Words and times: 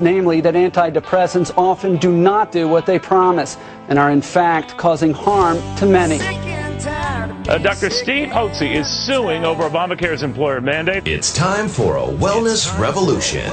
namely 0.00 0.40
that 0.40 0.54
antidepressants 0.54 1.52
often 1.56 1.96
do 1.96 2.12
not 2.12 2.52
do 2.52 2.68
what 2.68 2.86
they 2.86 2.98
promise 2.98 3.56
and 3.88 3.98
are 3.98 4.10
in 4.10 4.22
fact 4.22 4.76
causing 4.76 5.12
harm 5.12 5.58
to 5.76 5.86
many. 5.86 6.47
Uh, 7.48 7.56
Dr. 7.56 7.88
Steve 7.88 8.28
Hotze 8.28 8.74
is 8.74 8.86
suing 8.86 9.46
over 9.46 9.62
Obamacare's 9.62 10.22
employer 10.22 10.60
mandate. 10.60 11.08
It's 11.08 11.32
time 11.32 11.66
for 11.66 11.96
a 11.96 12.02
wellness 12.02 12.78
revolution. 12.78 13.48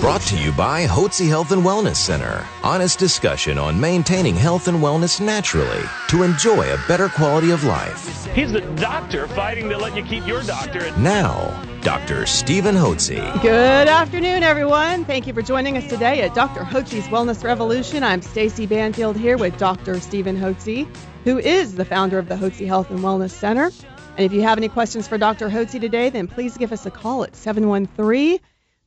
Brought 0.00 0.22
to 0.22 0.36
you 0.36 0.50
by 0.50 0.86
Hotze 0.86 1.28
Health 1.28 1.52
and 1.52 1.62
Wellness 1.62 1.94
Center. 1.94 2.44
Honest 2.64 2.98
discussion 2.98 3.58
on 3.58 3.78
maintaining 3.78 4.34
health 4.34 4.66
and 4.66 4.78
wellness 4.78 5.20
naturally 5.20 5.84
to 6.08 6.24
enjoy 6.24 6.74
a 6.74 6.84
better 6.88 7.08
quality 7.08 7.52
of 7.52 7.62
life. 7.62 8.26
He's 8.34 8.50
the 8.50 8.62
doctor 8.74 9.28
fighting 9.28 9.68
to 9.68 9.78
let 9.78 9.96
you 9.96 10.02
keep 10.02 10.26
your 10.26 10.42
doctor. 10.42 10.90
Now, 10.98 11.62
Dr. 11.82 12.26
Stephen 12.26 12.74
Hotze. 12.74 13.40
Good 13.40 13.86
afternoon, 13.86 14.42
everyone. 14.42 15.04
Thank 15.04 15.28
you 15.28 15.32
for 15.32 15.42
joining 15.42 15.76
us 15.76 15.88
today 15.88 16.22
at 16.22 16.34
Dr. 16.34 16.62
Hotze's 16.62 17.06
Wellness 17.06 17.44
Revolution. 17.44 18.02
I'm 18.02 18.20
Stacy 18.20 18.66
Banfield 18.66 19.16
here 19.16 19.38
with 19.38 19.56
Dr. 19.58 20.00
Stephen 20.00 20.36
Hotze, 20.36 20.88
who 21.24 21.38
is 21.38 21.74
the 21.74 21.84
founder 21.84 22.18
of 22.18 22.28
the 22.28 22.34
Hotze 22.34 22.66
Health 22.66 22.90
and 22.90 23.00
Wellness 23.00 23.30
Center. 23.30 23.70
And 24.16 24.26
if 24.26 24.32
you 24.32 24.42
have 24.42 24.58
any 24.58 24.68
questions 24.68 25.06
for 25.06 25.18
Dr. 25.18 25.48
Hotze 25.48 25.80
today, 25.80 26.10
then 26.10 26.26
please 26.26 26.56
give 26.56 26.72
us 26.72 26.84
a 26.84 26.90
call 26.90 27.24
at 27.24 27.36
713 27.36 28.40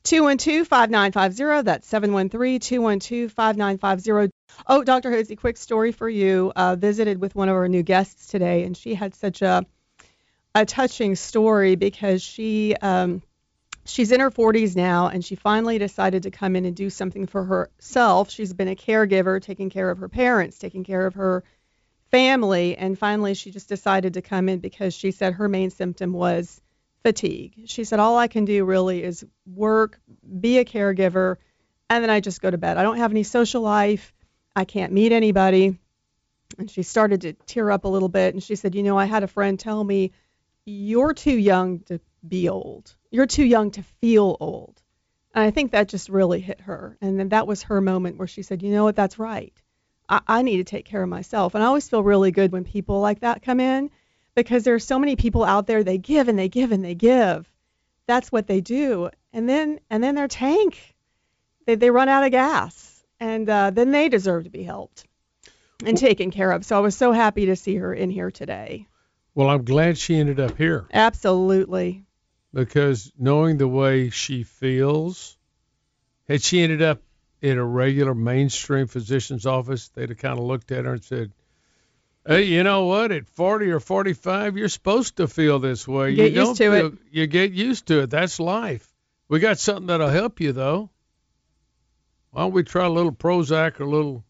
212 0.03 0.67
5950. 0.67 1.63
That's 1.63 1.87
713 1.87 2.59
212 2.59 3.31
5950. 3.31 4.31
Oh, 4.67 4.83
Dr. 4.83 5.11
Hotze, 5.11 5.37
quick 5.37 5.57
story 5.57 5.91
for 5.91 6.09
you. 6.09 6.51
Uh, 6.55 6.75
visited 6.75 7.19
with 7.19 7.35
one 7.35 7.49
of 7.49 7.55
our 7.55 7.67
new 7.67 7.83
guests 7.83 8.27
today, 8.27 8.63
and 8.63 8.75
she 8.75 8.93
had 8.93 9.15
such 9.15 9.41
a 9.41 9.65
a 10.53 10.65
touching 10.65 11.15
story 11.15 11.75
because 11.75 12.21
she 12.21 12.75
um, 12.81 13.21
she's 13.85 14.11
in 14.11 14.19
her 14.19 14.31
40s 14.31 14.75
now, 14.75 15.07
and 15.07 15.23
she 15.23 15.35
finally 15.35 15.77
decided 15.77 16.23
to 16.23 16.31
come 16.31 16.55
in 16.55 16.65
and 16.65 16.75
do 16.75 16.89
something 16.89 17.27
for 17.27 17.43
herself. 17.43 18.29
She's 18.29 18.53
been 18.53 18.67
a 18.67 18.75
caregiver, 18.75 19.41
taking 19.41 19.69
care 19.69 19.89
of 19.89 19.97
her 19.97 20.09
parents, 20.09 20.59
taking 20.59 20.83
care 20.83 21.05
of 21.05 21.15
her 21.15 21.43
family, 22.11 22.77
and 22.77 22.97
finally 22.97 23.33
she 23.33 23.51
just 23.51 23.69
decided 23.69 24.13
to 24.13 24.21
come 24.21 24.49
in 24.49 24.59
because 24.59 24.93
she 24.93 25.11
said 25.11 25.33
her 25.33 25.49
main 25.49 25.69
symptom 25.69 26.13
was 26.13 26.61
fatigue. 27.03 27.63
She 27.65 27.83
said 27.83 27.99
all 27.99 28.17
I 28.17 28.27
can 28.27 28.45
do 28.45 28.65
really 28.65 29.03
is 29.03 29.25
work, 29.45 29.99
be 30.39 30.57
a 30.57 30.65
caregiver, 30.65 31.37
and 31.89 32.03
then 32.03 32.09
I 32.09 32.19
just 32.19 32.41
go 32.41 32.49
to 32.49 32.57
bed. 32.57 32.77
I 32.77 32.83
don't 32.83 32.97
have 32.97 33.11
any 33.11 33.23
social 33.23 33.61
life. 33.61 34.13
I 34.55 34.65
can't 34.65 34.93
meet 34.93 35.11
anybody. 35.11 35.77
And 36.57 36.71
she 36.71 36.83
started 36.83 37.21
to 37.21 37.33
tear 37.33 37.69
up 37.69 37.85
a 37.85 37.89
little 37.89 38.09
bit 38.09 38.33
and 38.33 38.41
she 38.41 38.55
said, 38.55 38.75
"You 38.75 38.83
know, 38.83 38.97
I 38.97 39.05
had 39.05 39.23
a 39.23 39.27
friend 39.27 39.59
tell 39.59 39.83
me 39.83 40.11
you're 40.65 41.13
too 41.13 41.37
young 41.37 41.79
to 41.81 41.99
be 42.27 42.49
old. 42.49 42.95
You're 43.11 43.27
too 43.27 43.45
young 43.45 43.71
to 43.71 43.83
feel 43.83 44.37
old." 44.39 44.81
And 45.33 45.43
I 45.43 45.51
think 45.51 45.71
that 45.71 45.89
just 45.89 46.07
really 46.07 46.39
hit 46.39 46.61
her. 46.61 46.97
And 47.01 47.19
then 47.19 47.29
that 47.29 47.45
was 47.45 47.63
her 47.63 47.81
moment 47.81 48.17
where 48.17 48.27
she 48.27 48.41
said, 48.41 48.63
"You 48.63 48.71
know 48.71 48.85
what? 48.85 48.95
That's 48.95 49.19
right. 49.19 49.53
I, 50.07 50.21
I 50.27 50.41
need 50.41 50.57
to 50.57 50.63
take 50.63 50.85
care 50.85 51.03
of 51.03 51.09
myself." 51.09 51.55
And 51.55 51.63
I 51.63 51.67
always 51.67 51.89
feel 51.89 52.03
really 52.03 52.31
good 52.31 52.51
when 52.51 52.63
people 52.63 52.99
like 52.99 53.21
that 53.21 53.41
come 53.41 53.59
in 53.59 53.89
because 54.35 54.63
there 54.63 54.75
are 54.75 54.79
so 54.79 54.99
many 54.99 55.15
people 55.15 55.43
out 55.43 55.67
there 55.67 55.83
they 55.83 55.97
give 55.97 56.27
and 56.27 56.37
they 56.37 56.49
give 56.49 56.71
and 56.71 56.83
they 56.83 56.95
give. 56.95 57.49
That's 58.07 58.31
what 58.31 58.47
they 58.47 58.61
do. 58.61 59.09
And 59.33 59.49
then 59.49 59.79
and 59.89 60.03
then 60.03 60.15
their 60.15 60.27
tank 60.27 60.95
they 61.65 61.75
they 61.75 61.89
run 61.89 62.09
out 62.09 62.23
of 62.23 62.31
gas 62.31 63.03
and 63.19 63.49
uh, 63.49 63.71
then 63.71 63.91
they 63.91 64.09
deserve 64.09 64.43
to 64.43 64.49
be 64.49 64.63
helped 64.63 65.05
and 65.85 65.97
taken 65.97 66.31
care 66.31 66.51
of. 66.51 66.65
So 66.65 66.77
I 66.77 66.79
was 66.79 66.95
so 66.95 67.11
happy 67.11 67.47
to 67.47 67.55
see 67.55 67.75
her 67.75 67.93
in 67.93 68.09
here 68.09 68.31
today. 68.31 68.87
Well, 69.33 69.49
I'm 69.49 69.65
glad 69.65 69.97
she 69.97 70.15
ended 70.15 70.39
up 70.39 70.57
here 70.57 70.85
Absolutely. 70.93 72.03
because 72.53 73.11
knowing 73.17 73.57
the 73.57 73.67
way 73.67 74.09
she 74.09 74.43
feels, 74.43 75.37
had 76.29 76.41
she 76.41 76.61
ended 76.61 76.81
up 76.81 77.01
in 77.41 77.57
a 77.57 77.65
regular 77.65 78.15
mainstream 78.15 78.87
physician's 78.87 79.45
office, 79.45 79.89
they'd 79.89 80.09
have 80.09 80.17
kind 80.17 80.37
of 80.37 80.45
looked 80.45 80.71
at 80.71 80.85
her 80.85 80.93
and 80.93 81.03
said, 81.03 81.31
Hey, 82.27 82.43
you 82.43 82.63
know 82.63 82.85
what? 82.85 83.11
At 83.11 83.27
40 83.27 83.69
or 83.69 83.79
45, 83.79 84.57
you're 84.57 84.67
supposed 84.67 85.17
to 85.17 85.27
feel 85.27 85.59
this 85.59 85.87
way. 85.87 86.15
Get 86.15 86.31
you 86.31 86.39
used 86.39 86.45
don't 86.45 86.55
to 86.55 86.79
feel, 86.79 86.87
it. 86.87 86.93
You 87.11 87.27
get 87.27 87.51
used 87.51 87.87
to 87.87 88.01
it. 88.01 88.09
That's 88.09 88.39
life. 88.39 88.91
We 89.27 89.39
got 89.39 89.59
something 89.59 89.87
that'll 89.87 90.09
help 90.09 90.39
you, 90.39 90.51
though. 90.51 90.89
Why 92.31 92.41
don't 92.41 92.53
we 92.53 92.63
try 92.63 92.85
a 92.85 92.89
little 92.89 93.11
Prozac 93.11 93.79
or 93.79 93.83
a 93.83 93.89
little 93.89 94.23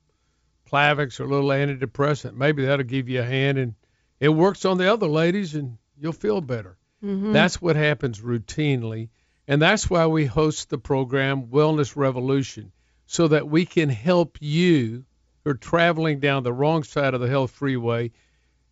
Plavix 0.70 1.20
or 1.20 1.24
a 1.24 1.28
little 1.28 1.50
antidepressant? 1.50 2.36
Maybe 2.36 2.66
that'll 2.66 2.86
give 2.86 3.08
you 3.08 3.22
a 3.22 3.26
hand, 3.26 3.58
and 3.58 3.76
it 4.20 4.30
works 4.30 4.66
on 4.66 4.78
the 4.78 4.92
other 4.92 5.08
ladies, 5.08 5.56
and 5.56 5.78
you'll 5.98 6.12
feel 6.12 6.42
better. 6.42 6.78
Mm-hmm. 7.04 7.32
That's 7.32 7.62
what 7.62 7.78
happens 7.78 8.20
routinely. 8.20 9.10
And 9.48 9.62
that's 9.62 9.90
why 9.90 10.08
we 10.08 10.26
host 10.26 10.70
the 10.70 10.78
program 10.78 11.48
Wellness 11.48 11.96
Revolution, 11.96 12.72
so 13.06 13.28
that 13.28 13.48
we 13.48 13.66
can 13.66 13.90
help 13.90 14.38
you 14.42 15.06
who 15.44 15.52
are 15.52 15.56
traveling 15.56 16.20
down 16.20 16.44
the 16.44 16.54
wrong 16.54 16.84
side 16.84 17.14
of 17.14 17.22
the 17.22 17.30
health 17.30 17.52
freeway, 17.52 18.12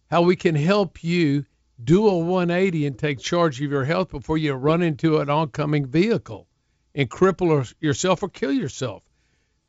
how 0.09 0.21
we 0.21 0.35
can 0.35 0.55
help 0.55 1.03
you 1.03 1.45
do 1.83 2.07
a 2.07 2.17
180 2.17 2.85
and 2.85 2.97
take 2.97 3.19
charge 3.19 3.61
of 3.61 3.71
your 3.71 3.85
health 3.85 4.09
before 4.09 4.37
you 4.37 4.53
run 4.53 4.81
into 4.81 5.19
an 5.19 5.29
oncoming 5.29 5.85
vehicle 5.85 6.47
and 6.95 7.09
cripple 7.09 7.73
yourself 7.79 8.23
or 8.23 8.29
kill 8.29 8.51
yourself. 8.51 9.03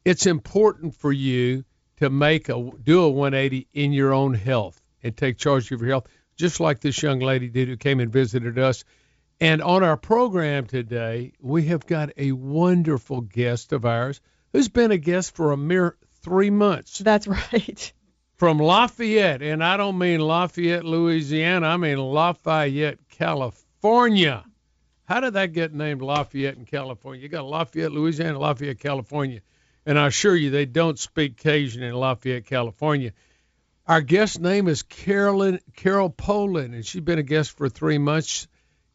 It's 0.05 0.27
important 0.27 0.95
for 0.95 1.13
you 1.13 1.65
to 1.99 2.11
make 2.11 2.49
a 2.49 2.71
do 2.83 3.03
a 3.03 3.11
180 3.11 3.69
in 3.73 3.93
your 3.93 4.13
own 4.13 4.35
health 4.35 4.81
and 5.03 5.17
take 5.17 5.39
charge 5.39 5.71
of 5.71 5.81
your 5.81 5.91
health, 5.91 6.09
just 6.37 6.61
like 6.61 6.81
this 6.81 7.03
young 7.03 7.21
lady 7.21 7.49
did 7.49 7.69
who 7.69 7.77
came 7.77 8.01
and 8.01 8.13
visited 8.13 8.59
us. 8.59 8.85
And 9.41 9.63
on 9.63 9.83
our 9.83 9.97
program 9.97 10.67
today, 10.67 11.33
we 11.41 11.65
have 11.67 11.87
got 11.87 12.11
a 12.17 12.33
wonderful 12.33 13.21
guest 13.23 13.73
of 13.73 13.85
ours 13.85 14.21
who's 14.55 14.69
been 14.69 14.93
a 14.93 14.97
guest 14.97 15.35
for 15.35 15.53
a 15.53 15.57
mere 15.57 15.97
three 16.23 16.49
months 16.49 17.01
That's 17.01 17.27
right. 17.27 17.93
from 18.37 18.59
Lafayette. 18.59 19.43
And 19.43 19.63
I 19.63 19.77
don't 19.77 19.99
mean 19.99 20.21
Lafayette, 20.21 20.85
Louisiana. 20.85 21.67
I 21.67 21.77
mean 21.77 21.99
Lafayette, 21.99 22.99
California. 23.11 24.45
How 25.07 25.21
did 25.21 25.35
that 25.35 25.53
get 25.53 25.75
named 25.75 26.01
Lafayette 26.01 26.57
in 26.57 26.65
California? 26.65 27.21
You 27.21 27.29
got 27.29 27.45
Lafayette, 27.45 27.93
Louisiana, 27.93 28.39
Lafayette, 28.39 28.79
California. 28.79 29.41
And 29.85 29.99
I 29.99 30.07
assure 30.07 30.35
you, 30.35 30.51
they 30.51 30.65
don't 30.65 30.99
speak 30.99 31.37
Cajun 31.37 31.83
in 31.83 31.93
Lafayette, 31.93 32.47
California. 32.47 33.13
Our 33.87 34.01
guest 34.01 34.41
name 34.41 34.69
is 34.69 34.83
Carolyn 34.83 35.61
Carol 35.77 36.09
Poland, 36.09 36.75
and 36.75 36.87
she's 36.87 37.03
been 37.03 37.19
a 37.19 37.23
guest 37.23 37.55
for 37.55 37.69
three 37.69 37.99
months. 37.99 38.47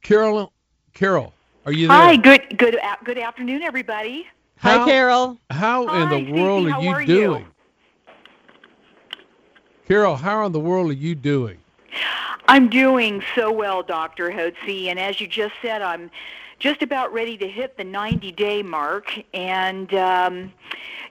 Carol, 0.01 0.51
Carol, 0.93 1.31
are 1.65 1.71
you 1.71 1.87
there? 1.89 1.95
Hi, 1.95 2.15
good 2.15 2.57
good 2.57 2.79
good 3.03 3.19
afternoon, 3.19 3.61
everybody. 3.61 4.25
How- 4.59 4.79
Hi, 4.79 4.85
Carol. 4.85 5.37
How 5.49 5.83
in 5.83 6.07
Hi, 6.07 6.19
the 6.19 6.31
world 6.33 6.67
are 6.67 6.81
you 6.81 6.89
are 6.89 7.01
you? 7.01 7.07
doing? 7.07 7.45
Carol, 9.87 10.17
how 10.17 10.45
in 10.45 10.51
the 10.51 10.59
world 10.59 10.89
are 10.89 10.93
you 10.93 11.15
doing? 11.15 11.57
I'm 12.47 12.69
doing 12.69 13.23
so 13.35 13.51
well, 13.51 13.83
Dr. 13.83 14.29
Hotze, 14.31 14.87
and 14.87 14.99
as 14.99 15.21
you 15.21 15.27
just 15.27 15.53
said, 15.61 15.81
I'm 15.81 16.11
just 16.59 16.81
about 16.81 17.13
ready 17.13 17.37
to 17.37 17.47
hit 17.47 17.77
the 17.77 17.85
90-day 17.85 18.63
mark. 18.63 19.17
And 19.33 19.93
um, 19.93 20.51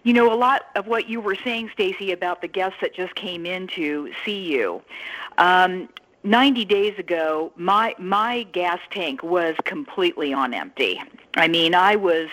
you 0.03 0.12
know, 0.12 0.32
a 0.32 0.37
lot 0.37 0.66
of 0.76 0.87
what 0.87 1.08
you 1.08 1.20
were 1.20 1.37
saying, 1.37 1.70
Stacy, 1.72 2.12
about 2.12 2.42
the 2.42 2.48
guests 2.48 2.78
that 2.82 2.94
just 2.94 3.14
came 3.14 3.47
in 3.47 3.66
to 3.69 4.12
see 4.25 4.44
you. 4.44 4.82
Um, 5.38 5.88
90 6.25 6.64
days 6.66 6.98
ago, 6.98 7.50
my 7.56 7.94
my 7.98 8.42
gas 8.53 8.81
tank 8.91 9.22
was 9.22 9.56
completely 9.64 10.34
on 10.34 10.53
empty. 10.53 11.00
I 11.37 11.48
mean, 11.48 11.75
I 11.75 11.97
was 11.97 12.28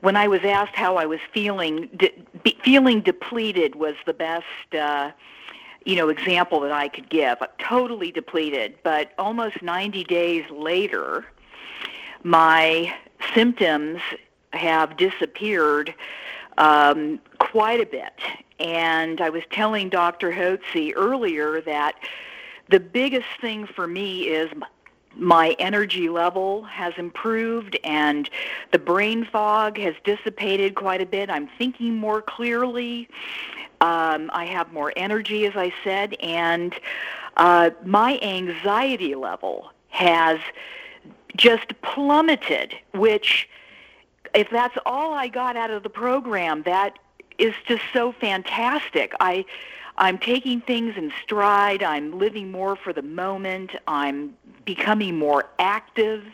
when 0.00 0.16
I 0.16 0.28
was 0.28 0.40
asked 0.44 0.74
how 0.74 0.96
I 0.96 1.06
was 1.06 1.20
feeling, 1.32 1.88
de- 1.96 2.12
be, 2.42 2.58
feeling 2.62 3.00
depleted 3.00 3.74
was 3.74 3.94
the 4.06 4.14
best, 4.14 4.74
uh, 4.78 5.10
you 5.84 5.96
know, 5.96 6.08
example 6.08 6.60
that 6.60 6.72
I 6.72 6.88
could 6.88 7.08
give. 7.08 7.38
Totally 7.58 8.10
depleted, 8.10 8.76
but 8.82 9.12
almost 9.18 9.62
90 9.62 10.04
days 10.04 10.44
later, 10.50 11.26
my 12.22 12.94
symptoms 13.34 14.00
have 14.52 14.96
disappeared 14.96 15.94
um, 16.58 17.20
quite 17.38 17.80
a 17.80 17.86
bit. 17.86 18.20
And 18.58 19.20
I 19.20 19.30
was 19.30 19.42
telling 19.50 19.88
Dr. 19.88 20.30
Hotze 20.32 20.92
earlier 20.94 21.60
that 21.62 21.96
the 22.68 22.80
biggest 22.80 23.28
thing 23.40 23.66
for 23.66 23.86
me 23.86 24.28
is 24.28 24.50
my 25.16 25.56
energy 25.58 26.08
level 26.08 26.62
has 26.64 26.94
improved 26.96 27.78
and 27.84 28.30
the 28.72 28.78
brain 28.78 29.24
fog 29.24 29.78
has 29.78 29.94
dissipated 30.04 30.74
quite 30.74 31.00
a 31.00 31.06
bit. 31.06 31.30
I'm 31.30 31.48
thinking 31.58 31.96
more 31.96 32.22
clearly. 32.22 33.08
Um, 33.80 34.30
I 34.32 34.44
have 34.44 34.72
more 34.72 34.92
energy, 34.96 35.46
as 35.46 35.56
I 35.56 35.72
said, 35.82 36.14
and 36.20 36.74
uh, 37.36 37.70
my 37.84 38.18
anxiety 38.20 39.14
level 39.14 39.70
has 39.88 40.38
just 41.36 41.80
plummeted, 41.82 42.74
which, 42.92 43.48
if 44.34 44.50
that's 44.50 44.76
all 44.84 45.14
I 45.14 45.28
got 45.28 45.56
out 45.56 45.70
of 45.70 45.82
the 45.82 45.88
program, 45.88 46.62
that 46.64 46.98
is 47.40 47.54
just 47.66 47.82
so 47.92 48.12
fantastic. 48.12 49.12
I, 49.20 49.44
I'm 49.96 50.18
taking 50.18 50.60
things 50.60 50.96
in 50.96 51.12
stride. 51.22 51.82
I'm 51.82 52.18
living 52.18 52.50
more 52.50 52.76
for 52.76 52.92
the 52.92 53.02
moment. 53.02 53.70
I'm 53.86 54.34
becoming 54.64 55.18
more 55.18 55.46
active. 55.58 56.24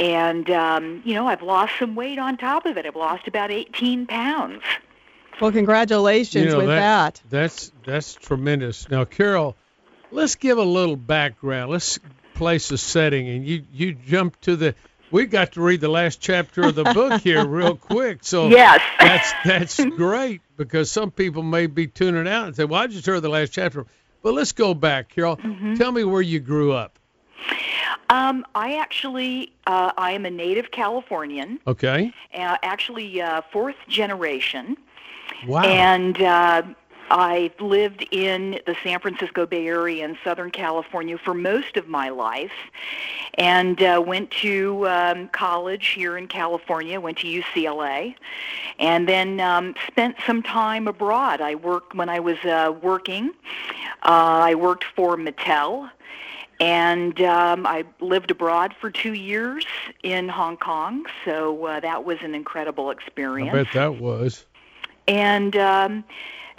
and 0.00 0.48
um, 0.50 1.02
you 1.04 1.14
know 1.14 1.26
I've 1.26 1.42
lost 1.42 1.72
some 1.78 1.94
weight 1.94 2.18
on 2.18 2.36
top 2.36 2.66
of 2.66 2.76
it. 2.76 2.86
I've 2.86 2.96
lost 2.96 3.26
about 3.26 3.50
18 3.50 4.06
pounds. 4.06 4.62
Well, 5.40 5.52
congratulations 5.52 6.44
You 6.44 6.50
know, 6.50 6.58
with 6.58 6.66
that. 6.68 7.22
That's 7.30 7.72
that's 7.84 8.14
tremendous. 8.14 8.88
Now, 8.90 9.04
Carol, 9.04 9.56
let's 10.10 10.34
give 10.34 10.58
a 10.58 10.64
little 10.64 10.96
background. 10.96 11.70
Let's 11.70 11.98
place 12.34 12.70
a 12.70 12.78
setting, 12.78 13.28
and 13.28 13.46
you 13.46 13.64
you 13.72 13.94
jump 13.94 14.40
to 14.42 14.56
the. 14.56 14.74
We 15.10 15.26
got 15.26 15.52
to 15.52 15.62
read 15.62 15.80
the 15.80 15.88
last 15.88 16.20
chapter 16.20 16.62
of 16.64 16.74
the 16.74 16.84
book 16.84 17.22
here 17.22 17.46
real 17.46 17.76
quick, 17.76 18.18
so 18.22 18.48
Yes. 18.48 18.80
that's 19.00 19.32
that's 19.44 19.84
great 19.96 20.40
because 20.56 20.90
some 20.90 21.10
people 21.10 21.42
may 21.42 21.66
be 21.66 21.86
tuning 21.86 22.28
out 22.28 22.46
and 22.48 22.56
say, 22.56 22.64
"Well, 22.64 22.80
I 22.82 22.86
just 22.86 23.06
heard 23.06 23.20
the 23.20 23.28
last 23.28 23.52
chapter." 23.52 23.86
But 24.22 24.34
let's 24.34 24.52
go 24.52 24.74
back, 24.74 25.08
Carol. 25.10 25.36
Mm-hmm. 25.36 25.74
Tell 25.74 25.92
me 25.92 26.04
where 26.04 26.20
you 26.22 26.40
grew 26.40 26.72
up. 26.72 26.98
Um, 28.10 28.44
I 28.54 28.76
actually 28.76 29.52
uh, 29.66 29.92
I 29.96 30.12
am 30.12 30.24
a 30.26 30.30
native 30.30 30.70
Californian, 30.70 31.60
Okay. 31.66 32.12
uh, 32.34 32.56
actually 32.62 33.20
uh, 33.20 33.42
fourth 33.52 33.76
generation. 33.88 34.76
Wow. 35.46 35.62
And 35.62 36.20
uh, 37.10 37.14
I 37.14 37.50
lived 37.60 38.06
in 38.10 38.60
the 38.66 38.76
San 38.82 39.00
Francisco 39.00 39.46
Bay 39.46 39.66
Area 39.66 40.04
in 40.04 40.16
Southern 40.24 40.50
California 40.50 41.18
for 41.18 41.34
most 41.34 41.76
of 41.76 41.88
my 41.88 42.08
life, 42.08 42.52
and 43.34 43.82
uh, 43.82 44.02
went 44.04 44.30
to 44.30 44.86
um, 44.88 45.28
college 45.28 45.88
here 45.88 46.16
in 46.16 46.28
California. 46.28 47.00
Went 47.00 47.18
to 47.18 47.26
UCLA, 47.26 48.14
and 48.78 49.08
then 49.08 49.40
um, 49.40 49.74
spent 49.86 50.16
some 50.26 50.42
time 50.42 50.88
abroad. 50.88 51.40
I 51.40 51.54
worked 51.54 51.94
when 51.94 52.08
I 52.08 52.20
was 52.20 52.38
uh, 52.44 52.72
working. 52.82 53.32
Uh, 54.02 54.40
I 54.42 54.54
worked 54.54 54.84
for 54.84 55.16
Mattel. 55.16 55.90
And 56.60 57.20
um, 57.20 57.66
I 57.68 57.84
lived 58.00 58.32
abroad 58.32 58.74
for 58.80 58.90
two 58.90 59.12
years 59.12 59.64
in 60.02 60.28
Hong 60.28 60.56
Kong, 60.56 61.06
so 61.24 61.66
uh, 61.66 61.78
that 61.78 62.04
was 62.04 62.18
an 62.22 62.34
incredible 62.34 62.90
experience. 62.90 63.54
I 63.54 63.62
bet 63.62 63.72
that 63.74 64.00
was. 64.00 64.44
and 65.06 65.54
um, 65.56 66.02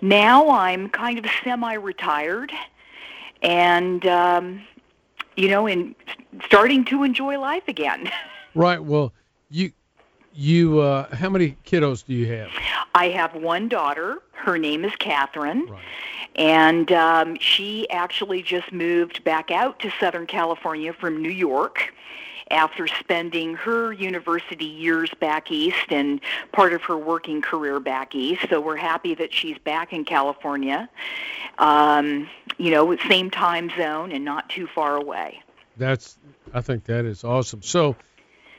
now 0.02 0.50
I'm 0.50 0.90
kind 0.90 1.20
of 1.20 1.26
semi-retired, 1.44 2.52
and 3.42 4.06
um, 4.06 4.62
you 5.36 5.50
know, 5.50 5.68
in 5.68 5.96
starting 6.46 6.86
to 6.86 7.04
enjoy 7.04 7.40
life 7.40 7.68
again. 7.68 8.10
Right. 8.56 8.84
Well, 8.84 9.14
you 9.52 9.72
you 10.34 10.80
uh, 10.80 11.16
how 11.16 11.30
many 11.30 11.56
kiddos 11.68 12.04
do 12.04 12.16
you 12.16 12.26
have? 12.34 12.50
I 12.96 13.10
have 13.10 13.36
one 13.36 13.70
daughter. 13.70 14.24
Her 14.32 14.58
name 14.58 14.84
is 14.84 14.96
Catherine. 14.96 15.68
Right. 15.68 15.84
And 16.36 16.92
um, 16.92 17.38
she 17.40 17.88
actually 17.92 18.42
just 18.42 18.72
moved 18.74 19.24
back 19.24 19.52
out 19.52 19.80
to 19.82 19.92
Southern 20.00 20.26
California 20.26 20.94
from 20.94 21.22
New 21.22 21.30
York 21.30 21.94
after 22.52 22.88
spending 22.88 23.56
her 23.56 23.94
university 23.94 24.66
years 24.66 25.10
back 25.20 25.52
east 25.52 25.92
and 25.92 26.20
part 26.52 26.74
of 26.74 26.82
her 26.84 26.98
working 26.98 27.42
career 27.42 27.80
back 27.80 28.16
east. 28.16 28.46
So 28.50 28.60
we're 28.60 28.76
happy 28.76 29.16
that 29.16 29.34
she's 29.34 29.58
back 29.60 29.94
in 29.94 30.06
California, 30.06 30.90
um, 31.58 32.28
you 32.58 32.72
know, 32.72 32.96
same 33.08 33.30
time 33.30 33.72
zone 33.78 34.12
and 34.12 34.26
not 34.26 34.50
too 34.50 34.68
far 34.68 34.96
away. 34.96 35.42
That's 35.78 36.18
I 36.54 36.62
think 36.62 36.86
that 36.86 37.06
is 37.06 37.24
awesome. 37.24 37.62
So 37.62 37.96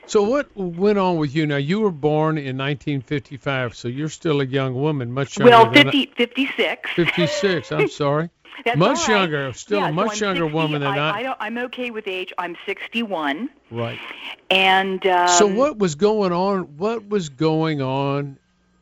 so 0.07 0.23
what 0.23 0.55
went 0.55 0.97
on 0.97 1.17
with 1.17 1.35
you 1.35 1.45
now? 1.45 1.57
You 1.57 1.81
were 1.81 1.91
born 1.91 2.37
in 2.37 2.57
1955, 2.57 3.75
so 3.75 3.87
you're 3.87 4.09
still 4.09 4.41
a 4.41 4.45
young 4.45 4.75
woman, 4.75 5.11
much 5.11 5.37
younger 5.37 5.51
Well, 5.51 5.71
than 5.71 5.85
50, 5.85 6.13
56. 6.17 6.89
56. 6.91 7.71
I'm 7.71 7.87
sorry. 7.89 8.29
That's 8.65 8.77
much 8.77 9.07
right. 9.07 9.21
younger, 9.21 9.53
still 9.53 9.79
yeah, 9.79 9.89
a 9.89 9.93
much 9.93 10.21
I'm 10.21 10.27
younger 10.27 10.45
60 10.45 10.53
woman 10.53 10.81
than 10.81 10.97
I, 10.97 11.23
I. 11.23 11.31
I 11.31 11.35
I'm 11.39 11.57
okay 11.57 11.91
with 11.91 12.07
age. 12.07 12.33
I'm 12.37 12.55
61, 12.65 13.49
right. 13.69 13.99
and 14.49 15.05
um, 15.07 15.27
so 15.27 15.47
what 15.47 15.77
was 15.77 15.95
going 15.95 16.31
on? 16.31 16.77
What 16.77 17.07
was 17.07 17.29
going 17.29 17.81
on 17.81 18.37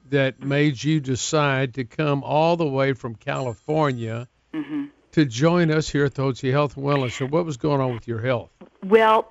that 0.10 0.44
made 0.44 0.84
you 0.84 1.00
decide 1.00 1.76
to 1.76 1.86
come 1.86 2.24
all 2.24 2.58
the 2.58 2.68
way 2.68 2.94
from 2.94 3.16
California 3.16 4.28
hmm 4.54 4.86
to 5.12 5.26
join 5.26 5.72
us 5.72 5.90
here 5.90 6.06
at 6.06 6.14
the 6.14 6.22
Hotze 6.22 6.52
Health 6.52 6.78
and 6.78 6.86
Wellness 6.86 7.14
So, 7.14 7.26
What 7.26 7.46
was 7.46 7.58
going 7.58 7.82
on 7.82 7.94
with 7.94 8.08
your 8.08 8.22
health? 8.22 8.52
Well, 8.84 9.28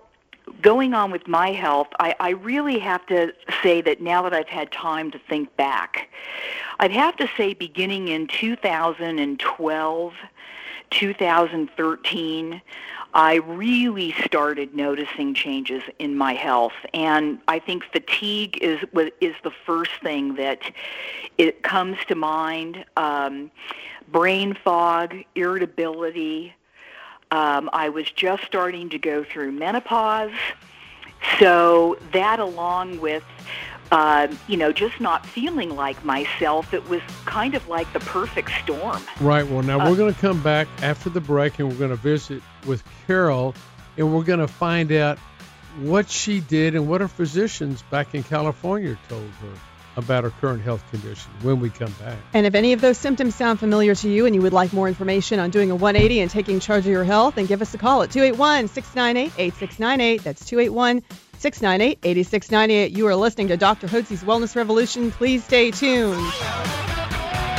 going 0.62 0.94
on 0.94 1.10
with 1.10 1.26
my 1.28 1.52
health, 1.52 1.88
I, 1.98 2.14
I 2.20 2.30
really 2.30 2.78
have 2.78 3.04
to 3.06 3.32
say 3.62 3.80
that 3.82 4.00
now 4.00 4.22
that 4.22 4.32
I've 4.32 4.48
had 4.48 4.70
time 4.72 5.10
to 5.10 5.18
think 5.18 5.54
back, 5.56 6.08
I'd 6.80 6.92
have 6.92 7.16
to 7.16 7.28
say 7.36 7.54
beginning 7.54 8.08
in 8.08 8.26
2012, 8.26 10.14
2013, 10.90 12.62
I 13.14 13.34
really 13.36 14.14
started 14.24 14.74
noticing 14.74 15.34
changes 15.34 15.82
in 15.98 16.16
my 16.16 16.34
health, 16.34 16.74
and 16.92 17.38
I 17.48 17.58
think 17.58 17.84
fatigue 17.84 18.58
is 18.60 18.80
is 19.20 19.34
the 19.42 19.50
first 19.66 19.92
thing 20.02 20.34
that 20.34 20.60
it 21.38 21.62
comes 21.62 21.96
to 22.08 22.14
mind. 22.14 22.84
Um, 22.96 23.50
brain 24.12 24.54
fog, 24.54 25.14
irritability, 25.34 26.54
um, 27.30 27.68
I 27.72 27.88
was 27.88 28.10
just 28.10 28.44
starting 28.44 28.88
to 28.90 28.98
go 28.98 29.24
through 29.24 29.52
menopause. 29.52 30.32
So 31.40 31.98
that, 32.12 32.38
along 32.38 33.00
with, 33.00 33.24
uh, 33.90 34.28
you 34.46 34.56
know, 34.56 34.72
just 34.72 35.00
not 35.00 35.26
feeling 35.26 35.74
like 35.74 36.04
myself, 36.04 36.72
it 36.72 36.88
was 36.88 37.00
kind 37.24 37.54
of 37.54 37.66
like 37.68 37.92
the 37.92 38.00
perfect 38.00 38.50
storm. 38.62 39.02
Right. 39.20 39.46
Well, 39.46 39.62
now 39.62 39.80
Uh, 39.80 39.90
we're 39.90 39.96
going 39.96 40.14
to 40.14 40.20
come 40.20 40.40
back 40.42 40.68
after 40.82 41.10
the 41.10 41.20
break 41.20 41.58
and 41.58 41.68
we're 41.68 41.78
going 41.78 41.90
to 41.90 41.96
visit 41.96 42.42
with 42.66 42.82
Carol 43.06 43.54
and 43.96 44.14
we're 44.14 44.22
going 44.22 44.38
to 44.40 44.48
find 44.48 44.92
out 44.92 45.18
what 45.80 46.08
she 46.08 46.40
did 46.40 46.74
and 46.74 46.88
what 46.88 47.00
her 47.00 47.08
physicians 47.08 47.82
back 47.90 48.14
in 48.14 48.22
California 48.22 48.96
told 49.08 49.28
her 49.42 49.52
about 49.98 50.24
her 50.24 50.30
current 50.30 50.62
health 50.62 50.82
condition 50.90 51.30
when 51.42 51.60
we 51.60 51.68
come 51.68 51.92
back. 52.00 52.16
And 52.32 52.46
if 52.46 52.54
any 52.54 52.72
of 52.72 52.80
those 52.80 52.96
symptoms 52.96 53.34
sound 53.34 53.58
familiar 53.58 53.94
to 53.96 54.08
you 54.08 54.24
and 54.24 54.34
you 54.34 54.40
would 54.40 54.52
like 54.52 54.72
more 54.72 54.88
information 54.88 55.38
on 55.40 55.50
doing 55.50 55.70
a 55.70 55.74
180 55.76 56.20
and 56.20 56.30
taking 56.30 56.60
charge 56.60 56.86
of 56.86 56.90
your 56.90 57.04
health, 57.04 57.34
then 57.34 57.46
give 57.46 57.60
us 57.60 57.74
a 57.74 57.78
call 57.78 58.02
at 58.02 58.10
281 58.10 58.68
698 58.68 59.32
8698. 59.36 60.24
That's 60.24 60.44
281 60.46 61.02
698 61.38 61.98
8698. 62.02 62.96
You 62.96 63.06
are 63.08 63.16
listening 63.16 63.48
to 63.48 63.56
Dr. 63.56 63.88
Hotze's 63.88 64.22
Wellness 64.22 64.56
Revolution. 64.56 65.10
Please 65.10 65.44
stay 65.44 65.70
tuned. 65.70 66.32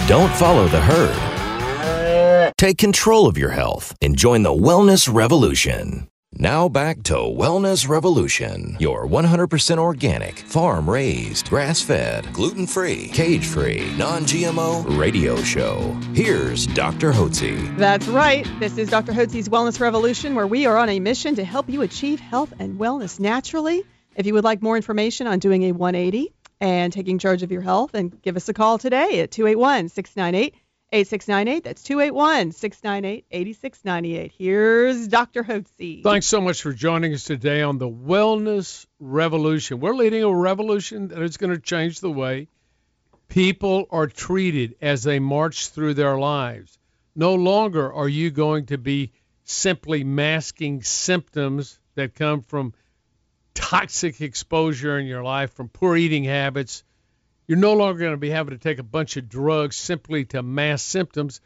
Don't 0.07 0.33
follow 0.33 0.67
the 0.67 0.81
herd. 0.81 2.53
Take 2.57 2.77
control 2.77 3.27
of 3.27 3.37
your 3.37 3.51
health 3.51 3.95
and 4.01 4.17
join 4.17 4.43
the 4.43 4.49
Wellness 4.49 5.13
Revolution. 5.13 6.07
Now 6.37 6.69
back 6.69 7.01
to 7.03 7.15
Wellness 7.15 7.89
Revolution, 7.89 8.77
your 8.79 9.07
100% 9.07 9.77
organic, 9.79 10.37
farm 10.37 10.87
raised, 10.87 11.49
grass 11.49 11.81
fed, 11.81 12.31
gluten 12.31 12.67
free, 12.67 13.07
cage 13.07 13.47
free, 13.47 13.91
non 13.97 14.25
GMO 14.25 14.97
radio 14.97 15.41
show. 15.41 15.79
Here's 16.13 16.67
Dr. 16.67 17.11
Hotze. 17.11 17.75
That's 17.77 18.07
right. 18.07 18.47
This 18.59 18.77
is 18.77 18.91
Dr. 18.91 19.11
Hotze's 19.11 19.49
Wellness 19.49 19.79
Revolution, 19.79 20.35
where 20.35 20.45
we 20.45 20.67
are 20.67 20.77
on 20.77 20.89
a 20.89 20.99
mission 20.99 21.33
to 21.33 21.43
help 21.43 21.67
you 21.67 21.81
achieve 21.81 22.19
health 22.19 22.53
and 22.59 22.79
wellness 22.79 23.19
naturally. 23.19 23.83
If 24.15 24.27
you 24.27 24.35
would 24.35 24.43
like 24.43 24.61
more 24.61 24.75
information 24.75 25.25
on 25.25 25.39
doing 25.39 25.63
a 25.63 25.71
180 25.71 26.31
and 26.61 26.93
taking 26.93 27.17
charge 27.17 27.41
of 27.41 27.51
your 27.51 27.61
health, 27.63 27.93
then 27.93 28.09
give 28.21 28.37
us 28.37 28.47
a 28.47 28.53
call 28.53 28.77
today 28.77 29.21
at 29.21 29.31
281 29.31 29.89
698 29.89 30.53
8698. 30.91 31.63
That's 31.63 31.83
281 31.83 32.51
698 32.51 33.25
8698. 33.31 34.33
Here's 34.37 35.07
Dr. 35.07 35.43
Hotze. 35.43 36.03
Thanks 36.03 36.25
so 36.25 36.41
much 36.41 36.61
for 36.61 36.73
joining 36.73 37.13
us 37.13 37.23
today 37.23 37.61
on 37.61 37.77
the 37.77 37.89
Wellness 37.89 38.85
Revolution. 38.99 39.79
We're 39.79 39.95
leading 39.95 40.23
a 40.23 40.33
revolution 40.33 41.09
that 41.09 41.21
is 41.21 41.37
going 41.37 41.51
to 41.51 41.59
change 41.59 41.99
the 41.99 42.11
way 42.11 42.47
people 43.27 43.85
are 43.91 44.07
treated 44.07 44.75
as 44.81 45.03
they 45.03 45.19
march 45.19 45.69
through 45.69 45.93
their 45.93 46.17
lives. 46.17 46.77
No 47.15 47.35
longer 47.35 47.93
are 47.93 48.09
you 48.09 48.31
going 48.31 48.65
to 48.67 48.77
be 48.77 49.11
simply 49.43 50.03
masking 50.03 50.81
symptoms 50.81 51.79
that 51.95 52.15
come 52.15 52.41
from 52.41 52.73
toxic 53.53 54.21
exposure 54.21 54.97
in 54.97 55.05
your 55.05 55.23
life, 55.23 55.53
from 55.53 55.69
poor 55.69 55.95
eating 55.95 56.23
habits. 56.23 56.83
You're 57.49 57.57
no 57.57 57.73
longer 57.73 57.99
going 57.99 58.13
to 58.13 58.17
be 58.17 58.29
having 58.29 58.53
to 58.53 58.63
take 58.63 58.79
a 58.79 58.83
bunch 58.83 59.17
of 59.17 59.27
drugs 59.27 59.75
simply 59.75 60.23
to 60.25 60.41
mask 60.41 60.85
symptoms 60.85 61.41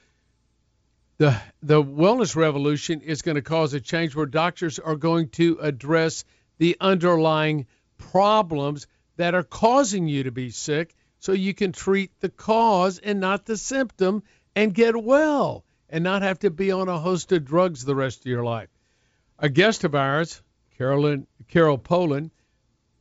the 1.18 1.40
the 1.62 1.82
wellness 1.82 2.36
revolution 2.36 3.00
is 3.00 3.22
going 3.22 3.36
to 3.36 3.42
cause 3.42 3.74
a 3.74 3.80
change 3.80 4.14
where 4.14 4.26
doctors 4.26 4.80
are 4.80 4.98
going 4.98 5.30
to 5.30 5.58
address 5.62 6.26
the 6.58 6.76
underlying 6.82 7.68
problems 7.98 8.88
that 9.16 9.34
are 9.34 9.44
causing 9.44 10.10
you 10.10 10.24
to 10.24 10.32
be 10.32 10.50
sick 10.50 10.94
so 11.20 11.32
you 11.32 11.54
can 11.54 11.72
treat 11.72 12.12
the 12.20 12.28
cause 12.28 13.00
and 13.00 13.22
not 13.22 13.46
the 13.46 13.56
symptom 13.56 14.24
and 14.56 14.74
get 14.74 15.02
well 15.02 15.64
and 15.90 16.04
not 16.04 16.24
have 16.24 16.40
to 16.40 16.50
be 16.50 16.72
on 16.74 16.90
a 16.90 17.00
host 17.00 17.32
of 17.32 17.46
drugs 17.46 17.86
the 17.86 17.96
rest 17.96 18.20
of 18.20 18.26
your 18.26 18.44
life. 18.44 18.70
A 19.40 19.48
guest 19.48 19.86
of 19.86 19.96
ours, 19.96 20.42
Carolyn 20.78 21.28
Carol 21.48 21.78
Poland, 21.78 22.32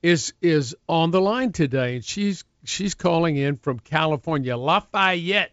is 0.02 0.34
is 0.40 0.76
on 0.88 1.10
the 1.10 1.20
line 1.20 1.50
today 1.50 1.96
and 1.96 2.04
she's 2.04 2.44
she's 2.64 2.94
calling 2.94 3.36
in 3.36 3.56
from 3.56 3.78
California, 3.78 4.56
Lafayette 4.56 5.52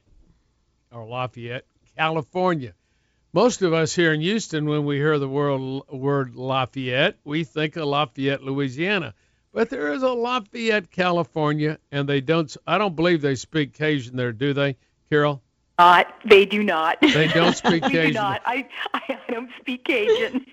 or 0.91 1.05
Lafayette, 1.05 1.65
California. 1.95 2.73
most 3.33 3.61
of 3.61 3.73
us 3.73 3.93
here 3.93 4.13
in 4.13 4.21
Houston, 4.21 4.65
when 4.65 4.85
we 4.85 4.97
hear 4.97 5.19
the 5.19 5.27
word, 5.27 5.81
word 5.91 6.35
Lafayette, 6.35 7.17
we 7.23 7.43
think 7.43 7.75
of 7.75 7.85
Lafayette, 7.85 8.43
Louisiana. 8.43 9.13
But 9.51 9.69
there 9.69 9.93
is 9.93 10.03
a 10.03 10.09
Lafayette, 10.09 10.91
California, 10.91 11.79
and 11.91 12.07
they 12.07 12.21
don't. 12.21 12.55
I 12.67 12.77
don't 12.77 12.95
believe 12.95 13.21
they 13.21 13.35
speak 13.35 13.73
Cajun 13.73 14.15
there, 14.15 14.31
do 14.31 14.53
they, 14.53 14.77
Carol? 15.09 15.41
Not. 15.79 16.13
They 16.25 16.45
do 16.45 16.61
not. 16.61 16.97
They 16.99 17.27
don't 17.29 17.55
speak 17.55 17.85
we 17.85 17.91
Cajun. 17.91 18.07
do 18.07 18.13
not. 18.13 18.41
I, 18.45 18.67
I, 18.93 19.17
I 19.27 19.31
don't 19.31 19.49
speak 19.61 19.85
Cajun. 19.85 20.45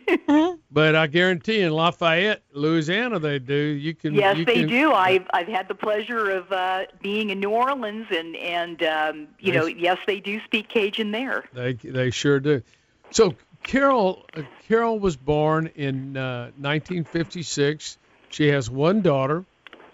But 0.71 0.95
I 0.95 1.09
guarantee 1.09 1.63
in 1.63 1.73
Lafayette, 1.73 2.43
Louisiana, 2.53 3.19
they 3.19 3.41
do. 3.41 3.55
You 3.55 3.93
can. 3.93 4.15
yes, 4.15 4.37
you 4.37 4.45
they 4.45 4.61
can, 4.61 4.69
do. 4.69 4.93
I've 4.93 5.27
I've 5.33 5.49
had 5.49 5.67
the 5.67 5.75
pleasure 5.75 6.31
of 6.31 6.53
uh, 6.53 6.85
being 7.03 7.31
in 7.31 7.41
New 7.41 7.51
Orleans, 7.51 8.07
and 8.11 8.37
and 8.37 8.83
um, 8.85 9.29
you 9.41 9.53
know, 9.53 9.67
yes, 9.67 9.99
they 10.07 10.21
do 10.21 10.41
speak 10.45 10.69
Cajun 10.69 11.11
there. 11.11 11.45
They 11.53 11.73
they 11.73 12.11
sure 12.11 12.39
do. 12.39 12.63
So 13.11 13.35
Carol 13.65 14.25
uh, 14.37 14.43
Carol 14.69 15.01
was 15.01 15.17
born 15.17 15.73
in 15.75 16.17
uh, 16.17 16.53
1956. 16.59 17.99
She 18.31 18.49
has 18.49 18.71
one 18.71 19.03
daughter. 19.03 19.45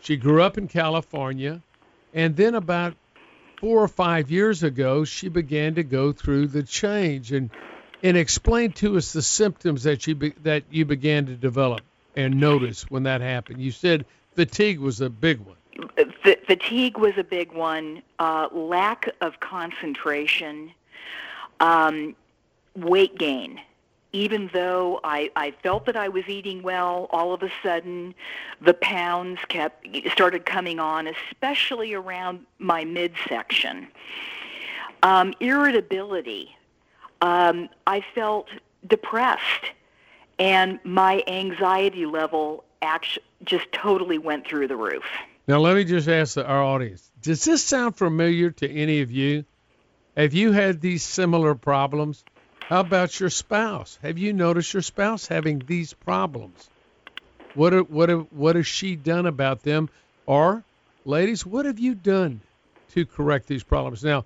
She 0.02 0.16
grew 0.16 0.42
up 0.42 0.58
in 0.58 0.68
California, 0.68 1.62
and 2.12 2.36
then 2.36 2.54
about 2.54 2.94
four 3.62 3.80
or 3.80 3.88
five 3.88 4.28
years 4.28 4.64
ago, 4.64 5.04
she 5.04 5.28
began 5.28 5.76
to 5.76 5.84
go 5.84 6.12
through 6.12 6.48
the 6.48 6.64
change 6.64 7.32
and 7.32 7.48
and 8.02 8.16
explain 8.16 8.72
to 8.72 8.96
us 8.96 9.12
the 9.12 9.22
symptoms 9.22 9.84
that 9.84 10.08
you 10.08 10.16
be, 10.16 10.30
that 10.42 10.64
you 10.70 10.84
began 10.84 11.26
to 11.26 11.36
develop 11.36 11.82
and 12.16 12.40
notice 12.40 12.90
when 12.90 13.04
that 13.04 13.20
happened. 13.20 13.60
You 13.60 13.70
said 13.70 14.04
fatigue 14.34 14.80
was 14.80 15.00
a 15.00 15.08
big 15.08 15.38
one. 15.38 15.56
F- 15.96 16.44
fatigue 16.44 16.98
was 16.98 17.12
a 17.16 17.22
big 17.22 17.52
one. 17.52 18.02
Uh, 18.18 18.48
lack 18.50 19.08
of 19.20 19.38
concentration, 19.38 20.72
um, 21.60 22.16
weight 22.74 23.16
gain. 23.16 23.60
Even 24.12 24.50
though 24.52 25.00
I, 25.02 25.30
I 25.36 25.52
felt 25.62 25.86
that 25.86 25.96
I 25.96 26.08
was 26.08 26.28
eating 26.28 26.62
well, 26.62 27.06
all 27.10 27.32
of 27.32 27.42
a 27.42 27.50
sudden 27.62 28.14
the 28.60 28.74
pounds 28.74 29.40
kept 29.48 29.86
started 30.12 30.44
coming 30.44 30.78
on, 30.78 31.06
especially 31.06 31.94
around 31.94 32.46
my 32.58 32.84
midsection. 32.84 33.88
Um, 35.02 35.34
irritability. 35.40 36.54
Um, 37.22 37.68
I 37.86 38.04
felt 38.14 38.48
depressed, 38.86 39.64
and 40.38 40.78
my 40.84 41.22
anxiety 41.26 42.04
level 42.04 42.64
actually 42.82 43.24
just 43.44 43.70
totally 43.72 44.18
went 44.18 44.46
through 44.46 44.68
the 44.68 44.76
roof. 44.76 45.04
Now, 45.48 45.58
let 45.58 45.74
me 45.74 45.84
just 45.84 46.08
ask 46.08 46.36
our 46.36 46.62
audience 46.62 47.10
Does 47.20 47.44
this 47.44 47.64
sound 47.64 47.96
familiar 47.96 48.50
to 48.50 48.70
any 48.70 49.00
of 49.00 49.10
you? 49.10 49.44
Have 50.16 50.34
you 50.34 50.52
had 50.52 50.80
these 50.80 51.02
similar 51.02 51.54
problems? 51.54 52.24
How 52.72 52.80
about 52.80 53.20
your 53.20 53.28
spouse? 53.28 53.98
Have 54.00 54.16
you 54.16 54.32
noticed 54.32 54.72
your 54.72 54.80
spouse 54.80 55.26
having 55.26 55.58
these 55.58 55.92
problems? 55.92 56.70
What 57.52 57.74
are, 57.74 57.82
what 57.82 58.32
what 58.32 58.56
has 58.56 58.66
she 58.66 58.96
done 58.96 59.26
about 59.26 59.62
them? 59.62 59.90
Or, 60.24 60.64
ladies, 61.04 61.44
what 61.44 61.66
have 61.66 61.78
you 61.78 61.94
done 61.94 62.40
to 62.92 63.04
correct 63.04 63.46
these 63.46 63.62
problems? 63.62 64.02
Now, 64.02 64.24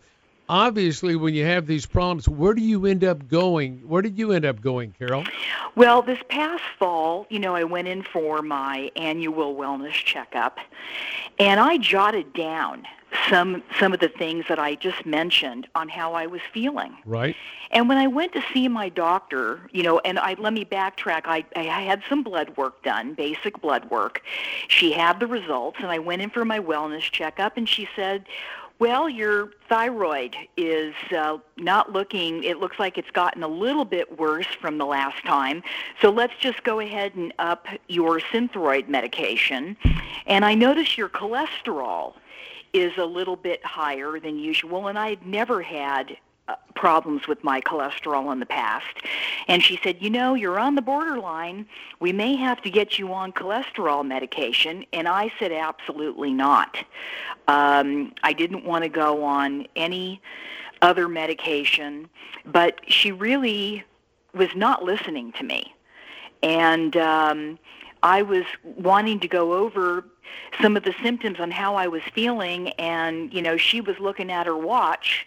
obviously, 0.48 1.16
when 1.16 1.34
you 1.34 1.44
have 1.44 1.66
these 1.66 1.86
problems, 1.86 2.28
where 2.28 2.54
do 2.54 2.62
you 2.62 2.86
end 2.86 3.02
up 3.02 3.26
going? 3.26 3.78
Where 3.88 4.00
did 4.00 4.16
you 4.16 4.30
end 4.30 4.44
up 4.44 4.60
going, 4.60 4.94
Carol? 4.96 5.24
Well, 5.74 6.02
this 6.02 6.20
past 6.28 6.62
fall, 6.78 7.26
you 7.28 7.40
know, 7.40 7.56
I 7.56 7.64
went 7.64 7.88
in 7.88 8.04
for 8.04 8.42
my 8.42 8.92
annual 8.94 9.56
wellness 9.56 9.90
checkup, 9.90 10.60
and 11.40 11.58
I 11.58 11.78
jotted 11.78 12.32
down 12.32 12.84
some 13.28 13.62
some 13.78 13.92
of 13.92 14.00
the 14.00 14.08
things 14.08 14.44
that 14.48 14.58
I 14.58 14.74
just 14.74 15.04
mentioned 15.06 15.68
on 15.74 15.88
how 15.88 16.14
I 16.14 16.26
was 16.26 16.40
feeling. 16.52 16.96
Right. 17.04 17.36
And 17.70 17.88
when 17.88 17.98
I 17.98 18.06
went 18.06 18.32
to 18.34 18.42
see 18.52 18.68
my 18.68 18.88
doctor, 18.88 19.68
you 19.72 19.82
know, 19.82 19.98
and 20.00 20.18
I 20.18 20.34
let 20.34 20.52
me 20.52 20.64
backtrack. 20.64 21.22
I, 21.24 21.44
I 21.56 21.62
had 21.62 22.02
some 22.08 22.22
blood 22.22 22.56
work 22.56 22.82
done, 22.82 23.14
basic 23.14 23.60
blood 23.60 23.90
work. 23.90 24.22
She 24.68 24.92
had 24.92 25.20
the 25.20 25.26
results, 25.26 25.78
and 25.80 25.88
I 25.88 25.98
went 25.98 26.22
in 26.22 26.30
for 26.30 26.44
my 26.44 26.60
wellness 26.60 27.02
checkup, 27.02 27.56
and 27.56 27.68
she 27.68 27.88
said, 27.96 28.26
"Well, 28.78 29.08
your 29.08 29.50
thyroid 29.68 30.36
is 30.56 30.94
uh, 31.16 31.38
not 31.56 31.92
looking. 31.92 32.44
It 32.44 32.58
looks 32.58 32.78
like 32.78 32.98
it's 32.98 33.10
gotten 33.10 33.42
a 33.42 33.48
little 33.48 33.84
bit 33.84 34.18
worse 34.18 34.46
from 34.60 34.78
the 34.78 34.86
last 34.86 35.24
time. 35.24 35.62
So 36.00 36.10
let's 36.10 36.34
just 36.38 36.62
go 36.62 36.80
ahead 36.80 37.14
and 37.14 37.32
up 37.38 37.66
your 37.88 38.20
Synthroid 38.20 38.88
medication." 38.88 39.76
And 40.26 40.44
I 40.44 40.54
noticed 40.54 40.98
your 40.98 41.08
cholesterol 41.08 42.14
is 42.76 42.96
a 42.98 43.04
little 43.04 43.36
bit 43.36 43.64
higher 43.64 44.20
than 44.20 44.38
usual, 44.38 44.88
and 44.88 44.98
I 44.98 45.10
had 45.10 45.26
never 45.26 45.62
had 45.62 46.16
uh, 46.48 46.54
problems 46.74 47.26
with 47.26 47.42
my 47.42 47.60
cholesterol 47.60 48.32
in 48.32 48.38
the 48.38 48.46
past. 48.46 48.96
And 49.48 49.62
she 49.62 49.80
said, 49.82 49.96
You 50.00 50.10
know, 50.10 50.34
you're 50.34 50.58
on 50.58 50.74
the 50.76 50.82
borderline. 50.82 51.66
We 51.98 52.12
may 52.12 52.36
have 52.36 52.62
to 52.62 52.70
get 52.70 52.98
you 52.98 53.12
on 53.12 53.32
cholesterol 53.32 54.06
medication. 54.06 54.84
And 54.92 55.08
I 55.08 55.32
said, 55.38 55.50
Absolutely 55.50 56.32
not. 56.32 56.76
Um, 57.48 58.12
I 58.22 58.32
didn't 58.32 58.64
want 58.64 58.84
to 58.84 58.88
go 58.88 59.24
on 59.24 59.66
any 59.74 60.20
other 60.82 61.08
medication, 61.08 62.08
but 62.44 62.80
she 62.86 63.10
really 63.10 63.82
was 64.34 64.50
not 64.54 64.84
listening 64.84 65.32
to 65.32 65.42
me. 65.42 65.74
And 66.42 66.96
um, 66.96 67.58
I 68.02 68.22
was 68.22 68.44
wanting 68.62 69.18
to 69.20 69.28
go 69.28 69.54
over 69.54 70.04
some 70.60 70.76
of 70.76 70.84
the 70.84 70.94
symptoms 71.02 71.40
on 71.40 71.50
how 71.50 71.74
I 71.76 71.86
was 71.86 72.02
feeling, 72.14 72.70
and 72.70 73.32
you 73.32 73.42
know, 73.42 73.56
she 73.56 73.80
was 73.80 73.98
looking 73.98 74.30
at 74.30 74.46
her 74.46 74.56
watch 74.56 75.26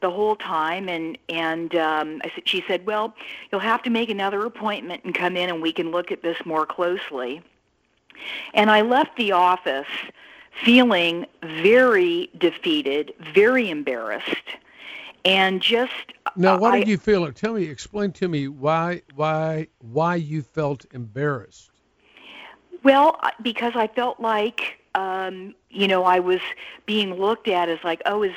the 0.00 0.10
whole 0.10 0.36
time, 0.36 0.88
and 0.88 1.16
and 1.28 1.74
um, 1.74 2.20
I 2.24 2.30
said, 2.34 2.48
she 2.48 2.64
said, 2.66 2.86
"Well, 2.86 3.14
you'll 3.50 3.60
have 3.60 3.82
to 3.84 3.90
make 3.90 4.10
another 4.10 4.44
appointment 4.44 5.04
and 5.04 5.14
come 5.14 5.36
in, 5.36 5.48
and 5.48 5.62
we 5.62 5.72
can 5.72 5.90
look 5.90 6.12
at 6.12 6.22
this 6.22 6.38
more 6.44 6.66
closely." 6.66 7.42
And 8.54 8.70
I 8.70 8.80
left 8.80 9.16
the 9.16 9.32
office 9.32 9.86
feeling 10.64 11.26
very 11.42 12.30
defeated, 12.38 13.12
very 13.34 13.68
embarrassed, 13.68 14.56
and 15.24 15.60
just 15.60 15.92
Now, 16.36 16.58
what 16.58 16.74
I, 16.74 16.78
did 16.80 16.88
you 16.88 16.98
feel? 16.98 17.30
Tell 17.32 17.54
me, 17.54 17.64
explain 17.64 18.12
to 18.12 18.28
me 18.28 18.48
why 18.48 19.02
why 19.14 19.68
why 19.80 20.16
you 20.16 20.42
felt 20.42 20.86
embarrassed. 20.92 21.70
Well, 22.86 23.18
because 23.42 23.72
I 23.74 23.88
felt 23.88 24.20
like, 24.20 24.78
um, 24.94 25.56
you 25.70 25.88
know, 25.88 26.04
I 26.04 26.20
was 26.20 26.38
being 26.86 27.14
looked 27.14 27.48
at 27.48 27.68
as 27.68 27.80
like, 27.82 28.00
oh, 28.06 28.22
is, 28.22 28.36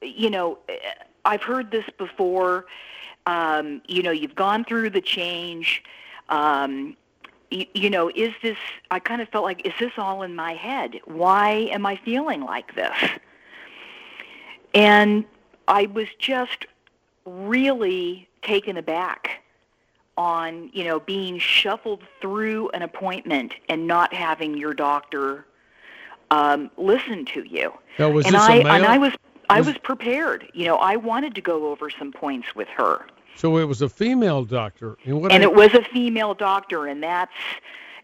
you 0.00 0.30
know, 0.30 0.58
eh, 0.68 0.74
I've 1.24 1.42
heard 1.42 1.72
this 1.72 1.84
before. 1.98 2.66
Um, 3.26 3.82
you 3.88 4.04
know, 4.04 4.12
you've 4.12 4.36
gone 4.36 4.64
through 4.64 4.90
the 4.90 5.00
change. 5.00 5.82
Um, 6.28 6.96
you, 7.50 7.66
you 7.74 7.90
know, 7.90 8.12
is 8.14 8.32
this? 8.44 8.58
I 8.92 9.00
kind 9.00 9.20
of 9.20 9.28
felt 9.30 9.42
like, 9.42 9.66
is 9.66 9.74
this 9.80 9.90
all 9.98 10.22
in 10.22 10.36
my 10.36 10.54
head? 10.54 11.00
Why 11.06 11.68
am 11.72 11.84
I 11.84 11.96
feeling 11.96 12.42
like 12.42 12.76
this? 12.76 12.96
And 14.72 15.24
I 15.66 15.86
was 15.86 16.06
just 16.20 16.66
really 17.24 18.28
taken 18.40 18.76
aback 18.76 19.43
on 20.16 20.70
you 20.72 20.84
know 20.84 21.00
being 21.00 21.38
shuffled 21.38 22.02
through 22.20 22.68
an 22.70 22.82
appointment 22.82 23.54
and 23.68 23.86
not 23.86 24.12
having 24.14 24.56
your 24.56 24.72
doctor 24.74 25.44
um, 26.30 26.70
listen 26.76 27.24
to 27.26 27.42
you. 27.44 27.72
Now, 27.98 28.10
was 28.10 28.26
and 28.26 28.34
this 28.34 28.42
I 28.42 28.54
a 28.56 28.64
male? 28.64 28.72
and 28.72 28.84
I 28.84 28.98
was 28.98 29.12
I 29.50 29.58
Was- 29.58 29.68
was 29.68 29.78
prepared. 29.78 30.50
You 30.54 30.66
know, 30.66 30.76
I 30.76 30.96
wanted 30.96 31.34
to 31.34 31.40
go 31.40 31.66
over 31.70 31.90
some 31.90 32.12
points 32.12 32.54
with 32.54 32.68
her, 32.68 33.06
so 33.34 33.58
it 33.58 33.64
was 33.64 33.82
a 33.82 33.88
female 33.88 34.44
doctor. 34.44 34.96
And 35.04 35.20
what 35.20 35.32
and 35.32 35.42
I- 35.42 35.46
it 35.46 35.54
was 35.54 35.74
a 35.74 35.82
female 35.84 36.34
doctor, 36.34 36.86
and 36.86 37.02
that's 37.02 37.32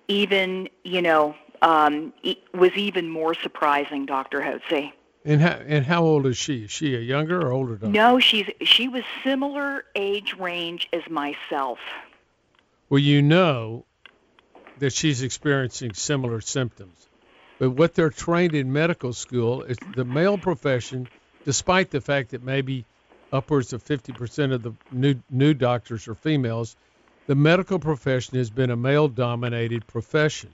even 0.08 0.68
you 0.84 1.00
know 1.02 1.34
um, 1.62 2.12
was 2.54 2.72
even 2.74 3.08
more 3.08 3.34
surprising, 3.34 4.06
Doctor 4.06 4.40
Hotze. 4.40 4.92
And 5.24 5.40
how 5.40 5.58
and 5.66 5.84
how 5.84 6.02
old 6.02 6.26
is 6.26 6.36
she? 6.36 6.64
Is 6.64 6.70
she 6.70 6.94
a 6.94 7.00
younger 7.00 7.40
or 7.40 7.52
older 7.52 7.74
doctor? 7.74 7.88
No, 7.88 8.18
she's 8.18 8.46
she 8.62 8.88
was 8.88 9.04
similar 9.22 9.84
age 9.94 10.34
range 10.38 10.88
as 10.92 11.02
myself. 11.10 11.78
Well, 12.88 13.00
you 13.00 13.22
know 13.22 13.84
that 14.78 14.92
she's 14.92 15.22
experiencing 15.22 15.94
similar 15.94 16.40
symptoms. 16.40 17.06
But 17.58 17.70
what 17.70 17.94
they're 17.94 18.10
trained 18.10 18.54
in 18.54 18.72
medical 18.72 19.12
school 19.12 19.62
is 19.62 19.76
the 19.94 20.04
male 20.04 20.38
profession, 20.38 21.08
despite 21.44 21.90
the 21.90 22.00
fact 22.00 22.30
that 22.30 22.42
maybe 22.42 22.86
upwards 23.32 23.74
of 23.74 23.84
50% 23.84 24.52
of 24.52 24.62
the 24.62 24.72
new 24.90 25.16
new 25.30 25.52
doctors 25.52 26.08
are 26.08 26.14
females, 26.14 26.76
the 27.26 27.34
medical 27.34 27.78
profession 27.78 28.38
has 28.38 28.50
been 28.50 28.70
a 28.70 28.76
male-dominated 28.76 29.86
profession. 29.86 30.50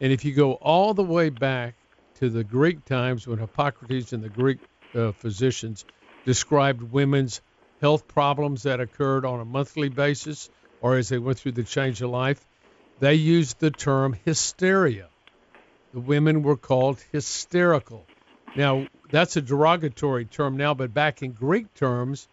And 0.00 0.12
if 0.12 0.24
you 0.24 0.32
go 0.32 0.52
all 0.54 0.94
the 0.94 1.02
way 1.02 1.28
back 1.28 1.74
to 2.20 2.28
the 2.28 2.44
Greek 2.44 2.84
times 2.84 3.26
when 3.26 3.38
Hippocrates 3.38 4.12
and 4.12 4.22
the 4.22 4.28
Greek 4.28 4.58
uh, 4.94 5.12
physicians 5.12 5.84
described 6.24 6.82
women's 6.82 7.40
health 7.80 8.06
problems 8.06 8.64
that 8.64 8.78
occurred 8.78 9.24
on 9.24 9.40
a 9.40 9.44
monthly 9.44 9.88
basis 9.88 10.50
or 10.80 10.96
as 10.96 11.08
they 11.08 11.18
went 11.18 11.38
through 11.38 11.52
the 11.52 11.64
change 11.64 12.00
of 12.02 12.10
life, 12.10 12.44
they 13.00 13.14
used 13.14 13.58
the 13.58 13.70
term 13.70 14.14
hysteria. 14.24 15.08
The 15.92 16.00
women 16.00 16.42
were 16.42 16.56
called 16.56 17.00
hysterical. 17.10 18.06
Now, 18.54 18.86
that's 19.10 19.36
a 19.36 19.42
derogatory 19.42 20.26
term 20.26 20.56
now, 20.56 20.74
but 20.74 20.92
back 20.92 21.22
in 21.22 21.32
Greek 21.32 21.72
terms, 21.74 22.28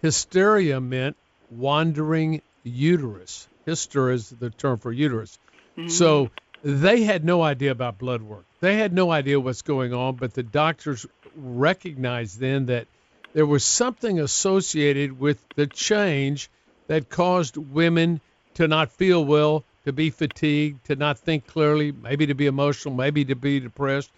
hysteria 0.00 0.80
meant 0.80 1.16
wandering 1.50 2.42
uterus. 2.62 3.48
Hyster 3.66 4.12
is 4.12 4.30
the 4.30 4.50
term 4.50 4.78
for 4.78 4.92
uterus. 4.92 5.38
Mm-hmm. 5.76 5.88
So 5.88 6.30
they 6.62 7.02
had 7.02 7.24
no 7.24 7.42
idea 7.42 7.70
about 7.70 7.98
blood 7.98 8.22
work. 8.22 8.44
They 8.60 8.76
had 8.76 8.92
no 8.92 9.10
idea 9.10 9.40
what's 9.40 9.62
going 9.62 9.92
on, 9.92 10.16
but 10.16 10.34
the 10.34 10.42
doctors 10.42 11.06
recognized 11.34 12.38
then 12.38 12.66
that 12.66 12.86
there 13.32 13.46
was 13.46 13.64
something 13.64 14.20
associated 14.20 15.18
with 15.18 15.44
the 15.56 15.66
change 15.66 16.50
that 16.86 17.08
caused 17.08 17.56
women 17.56 18.20
to 18.54 18.68
not 18.68 18.92
feel 18.92 19.24
well, 19.24 19.64
to 19.84 19.92
be 19.92 20.10
fatigued, 20.10 20.84
to 20.84 20.96
not 20.96 21.18
think 21.18 21.46
clearly, 21.46 21.90
maybe 21.90 22.26
to 22.26 22.34
be 22.34 22.46
emotional, 22.46 22.94
maybe 22.94 23.24
to 23.24 23.34
be 23.34 23.58
depressed. 23.58 24.10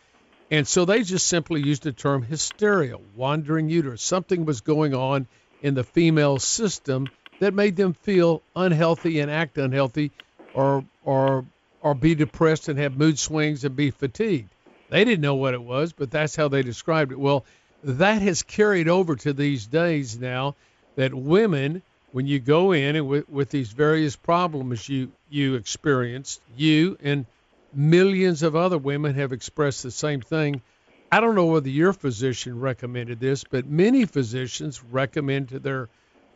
And 0.50 0.68
so 0.68 0.84
they 0.84 1.02
just 1.02 1.26
simply 1.26 1.62
used 1.62 1.84
the 1.84 1.92
term 1.92 2.22
hysteria, 2.22 2.96
wandering 3.16 3.70
uterus. 3.70 4.02
Something 4.02 4.44
was 4.44 4.60
going 4.60 4.94
on 4.94 5.26
in 5.62 5.74
the 5.74 5.84
female 5.84 6.38
system 6.38 7.08
that 7.40 7.54
made 7.54 7.76
them 7.76 7.94
feel 7.94 8.42
unhealthy 8.54 9.20
and 9.20 9.30
act 9.30 9.56
unhealthy 9.56 10.12
or 10.52 10.84
or 11.02 11.44
or 11.84 11.94
be 11.94 12.16
depressed 12.16 12.68
and 12.68 12.78
have 12.78 12.96
mood 12.96 13.18
swings 13.18 13.62
and 13.62 13.76
be 13.76 13.90
fatigued. 13.90 14.48
They 14.88 15.04
didn't 15.04 15.20
know 15.20 15.36
what 15.36 15.54
it 15.54 15.62
was, 15.62 15.92
but 15.92 16.10
that's 16.10 16.34
how 16.34 16.48
they 16.48 16.62
described 16.62 17.12
it. 17.12 17.18
Well, 17.18 17.44
that 17.84 18.22
has 18.22 18.42
carried 18.42 18.88
over 18.88 19.14
to 19.16 19.32
these 19.34 19.66
days 19.66 20.18
now 20.18 20.56
that 20.96 21.12
women 21.14 21.82
when 22.12 22.26
you 22.28 22.38
go 22.38 22.70
in 22.70 22.94
and 22.94 23.08
with, 23.08 23.28
with 23.28 23.50
these 23.50 23.72
various 23.72 24.14
problems 24.14 24.88
you 24.88 25.10
you 25.28 25.56
experienced, 25.56 26.40
you 26.56 26.96
and 27.02 27.26
millions 27.72 28.42
of 28.44 28.54
other 28.54 28.78
women 28.78 29.16
have 29.16 29.32
expressed 29.32 29.82
the 29.82 29.90
same 29.90 30.20
thing. 30.20 30.62
I 31.10 31.20
don't 31.20 31.34
know 31.34 31.46
whether 31.46 31.68
your 31.68 31.92
physician 31.92 32.60
recommended 32.60 33.18
this, 33.20 33.42
but 33.42 33.66
many 33.66 34.06
physicians 34.06 34.82
recommend 34.82 35.50
to 35.50 35.58
their 35.58 35.88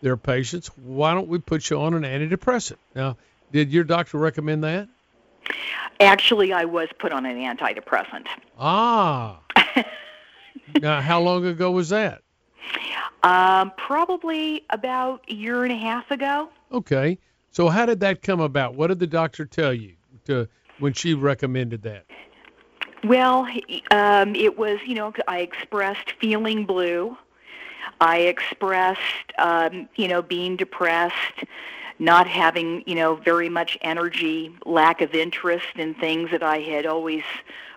their 0.03 0.17
patients, 0.17 0.69
why 0.77 1.15
don't 1.15 1.29
we 1.29 1.39
put 1.39 1.71
you 1.71 1.81
on 1.81 1.95
an 1.95 2.03
antidepressant? 2.03 2.77
Now, 2.95 3.17
did 3.51 3.73
your 3.73 3.85
doctor 3.85 4.19
recommend 4.19 4.65
that? 4.65 4.89
Actually, 6.01 6.53
I 6.53 6.65
was 6.65 6.89
put 6.99 7.13
on 7.13 7.27
an 7.27 7.37
antidepressant. 7.37 8.27
Ah. 8.59 9.41
now, 10.81 11.01
how 11.01 11.21
long 11.21 11.47
ago 11.47 11.71
was 11.71 11.89
that? 11.89 12.23
Um, 13.23 13.73
probably 13.77 14.65
about 14.71 15.25
a 15.29 15.35
year 15.35 15.65
and 15.65 15.73
a 15.73 15.77
half 15.77 16.11
ago. 16.11 16.51
Okay. 16.71 17.19
So 17.51 17.69
how 17.69 17.87
did 17.87 18.01
that 18.01 18.23
come 18.23 18.41
about? 18.41 18.75
What 18.75 18.89
did 18.89 18.99
the 19.01 19.07
doctor 19.07 19.45
tell 19.45 19.73
you 19.73 19.95
to 20.27 20.49
when 20.79 20.93
she 20.93 21.15
recommended 21.15 21.83
that? 21.83 22.07
Well, 23.05 23.49
um, 23.91 24.35
it 24.35 24.59
was, 24.59 24.79
you 24.87 24.95
know, 24.95 25.13
I 25.27 25.41
expressed 25.41 26.13
feeling 26.21 26.67
blue. 26.67 27.17
I 28.01 28.19
expressed, 28.19 29.33
um, 29.39 29.89
you 29.97 30.09
know, 30.09 30.23
being 30.23 30.57
depressed, 30.57 31.45
not 31.99 32.27
having, 32.29 32.83
you 32.87 32.95
know, 32.95 33.17
very 33.17 33.49
much 33.49 33.77
energy, 33.83 34.55
lack 34.65 35.01
of 35.01 35.15
interest 35.15 35.67
in 35.77 35.95
things 35.95 36.31
that 36.31 36.43
I 36.43 36.61
had 36.61 36.87
always 36.87 37.25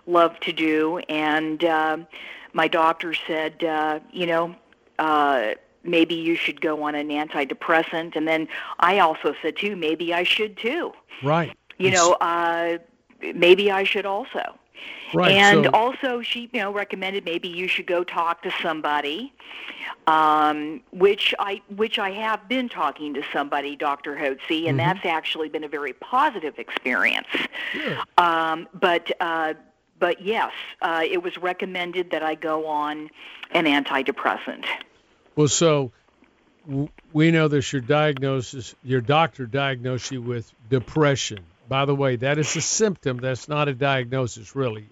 loved 0.05 0.43
to 0.43 0.53
do. 0.53 0.99
And 1.09 1.63
uh, 1.63 1.97
my 2.53 2.67
doctor 2.67 3.13
said, 3.13 3.63
uh, 3.63 3.99
you 4.11 4.27
know, 4.27 4.55
uh, 4.99 5.53
maybe 5.83 6.15
you 6.15 6.35
should 6.35 6.61
go 6.61 6.83
on 6.83 6.95
an 6.95 7.09
antidepressant. 7.09 8.15
And 8.15 8.27
then 8.27 8.47
I 8.79 8.99
also 8.99 9.33
said 9.41 9.57
too, 9.57 9.75
maybe 9.75 10.13
I 10.13 10.23
should 10.23 10.57
too. 10.57 10.93
Right. 11.23 11.57
You 11.77 11.91
know, 11.91 12.13
uh, 12.21 12.77
maybe 13.33 13.71
I 13.71 13.83
should 13.83 14.05
also. 14.05 14.55
Right. 15.13 15.31
And 15.31 15.65
so... 15.65 15.71
also, 15.71 16.21
she 16.21 16.49
you 16.53 16.59
know 16.59 16.71
recommended 16.71 17.25
maybe 17.25 17.47
you 17.47 17.67
should 17.67 17.87
go 17.87 18.03
talk 18.03 18.43
to 18.43 18.51
somebody, 18.61 19.33
um, 20.07 20.81
which 20.91 21.33
I 21.39 21.61
which 21.75 21.99
I 21.99 22.11
have 22.11 22.47
been 22.47 22.69
talking 22.69 23.13
to 23.15 23.23
somebody, 23.33 23.75
Dr. 23.75 24.15
Hotze, 24.15 24.39
and 24.49 24.49
mm-hmm. 24.49 24.77
that's 24.77 25.05
actually 25.05 25.49
been 25.49 25.63
a 25.63 25.69
very 25.69 25.93
positive 25.93 26.59
experience. 26.59 27.27
Yeah. 27.75 28.03
Um, 28.17 28.67
but 28.73 29.11
uh, 29.19 29.53
but 29.99 30.21
yes, 30.21 30.51
uh, 30.81 31.03
it 31.09 31.23
was 31.23 31.37
recommended 31.37 32.11
that 32.11 32.23
I 32.23 32.35
go 32.35 32.67
on 32.67 33.09
an 33.51 33.65
antidepressant. 33.65 34.65
Well, 35.35 35.47
so 35.47 35.91
we 37.13 37.31
know 37.31 37.47
that 37.47 37.71
your 37.71 37.81
diagnosis, 37.81 38.75
your 38.83 39.01
doctor 39.01 39.45
diagnosed 39.45 40.11
you 40.11 40.21
with 40.21 40.51
depression. 40.69 41.39
By 41.69 41.85
the 41.85 41.95
way, 41.95 42.17
that 42.17 42.37
is 42.37 42.55
a 42.55 42.61
symptom. 42.61 43.17
That's 43.17 43.47
not 43.47 43.67
a 43.69 43.73
diagnosis, 43.73 44.55
really. 44.55 44.89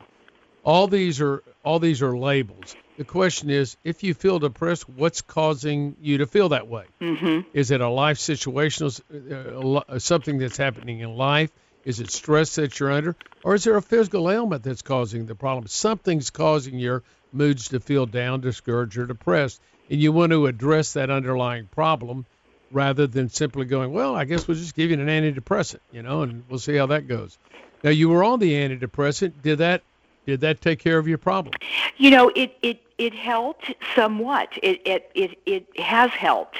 All 0.69 0.87
these 0.87 1.19
are 1.19 1.43
all 1.63 1.79
these 1.79 2.01
are 2.01 2.17
labels. 2.17 2.75
The 2.97 3.03
question 3.03 3.49
is, 3.49 3.77
if 3.83 4.03
you 4.03 4.13
feel 4.13 4.39
depressed, 4.39 4.87
what's 4.89 5.21
causing 5.21 5.95
you 6.01 6.19
to 6.19 6.27
feel 6.27 6.49
that 6.49 6.67
way? 6.67 6.85
Mm-hmm. 7.01 7.49
Is 7.53 7.71
it 7.71 7.81
a 7.81 7.89
life 7.89 8.19
situation, 8.19 8.87
uh, 8.87 9.99
something 9.99 10.37
that's 10.37 10.57
happening 10.57 10.99
in 10.99 11.15
life? 11.15 11.49
Is 11.85 11.99
it 11.99 12.11
stress 12.11 12.55
that 12.55 12.79
you're 12.79 12.91
under, 12.91 13.15
or 13.43 13.55
is 13.55 13.63
there 13.63 13.77
a 13.77 13.81
physical 13.81 14.29
ailment 14.29 14.63
that's 14.63 14.81
causing 14.81 15.25
the 15.25 15.35
problem? 15.35 15.65
Something's 15.67 16.29
causing 16.29 16.77
your 16.77 17.03
moods 17.31 17.69
to 17.69 17.79
feel 17.79 18.05
down, 18.05 18.41
discouraged, 18.41 18.97
or 18.97 19.05
depressed 19.05 19.61
and 19.89 19.99
you 19.99 20.11
want 20.11 20.31
to 20.31 20.45
address 20.45 20.93
that 20.93 21.09
underlying 21.09 21.67
problem 21.67 22.25
rather 22.71 23.07
than 23.07 23.29
simply 23.29 23.65
going, 23.65 23.91
well, 23.91 24.15
I 24.15 24.25
guess 24.25 24.47
we'll 24.47 24.57
just 24.57 24.75
give 24.75 24.91
you 24.91 24.99
an 24.99 25.07
antidepressant, 25.07 25.79
you 25.91 26.03
know, 26.03 26.21
and 26.21 26.43
we'll 26.47 26.59
see 26.59 26.75
how 26.75 26.85
that 26.87 27.07
goes. 27.07 27.37
Now 27.83 27.89
you 27.89 28.09
were 28.09 28.23
on 28.23 28.39
the 28.39 28.53
antidepressant. 28.53 29.41
Did 29.41 29.59
that 29.59 29.81
did 30.29 30.41
that 30.41 30.61
take 30.61 30.79
care 30.79 30.97
of 30.97 31.07
your 31.07 31.17
problem? 31.17 31.53
You 31.97 32.11
know, 32.11 32.31
it 32.35 32.57
it 32.61 32.81
it 32.97 33.13
helped 33.13 33.73
somewhat. 33.95 34.49
It 34.63 34.81
it 34.85 35.11
it 35.15 35.39
it 35.45 35.79
has 35.79 36.11
helped, 36.11 36.57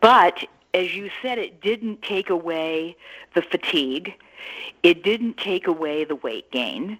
but 0.00 0.46
as 0.74 0.94
you 0.94 1.10
said, 1.20 1.38
it 1.38 1.60
didn't 1.60 2.02
take 2.02 2.30
away 2.30 2.96
the 3.34 3.42
fatigue. 3.42 4.14
It 4.82 5.02
didn't 5.04 5.36
take 5.36 5.66
away 5.66 6.04
the 6.04 6.16
weight 6.16 6.50
gain. 6.50 6.98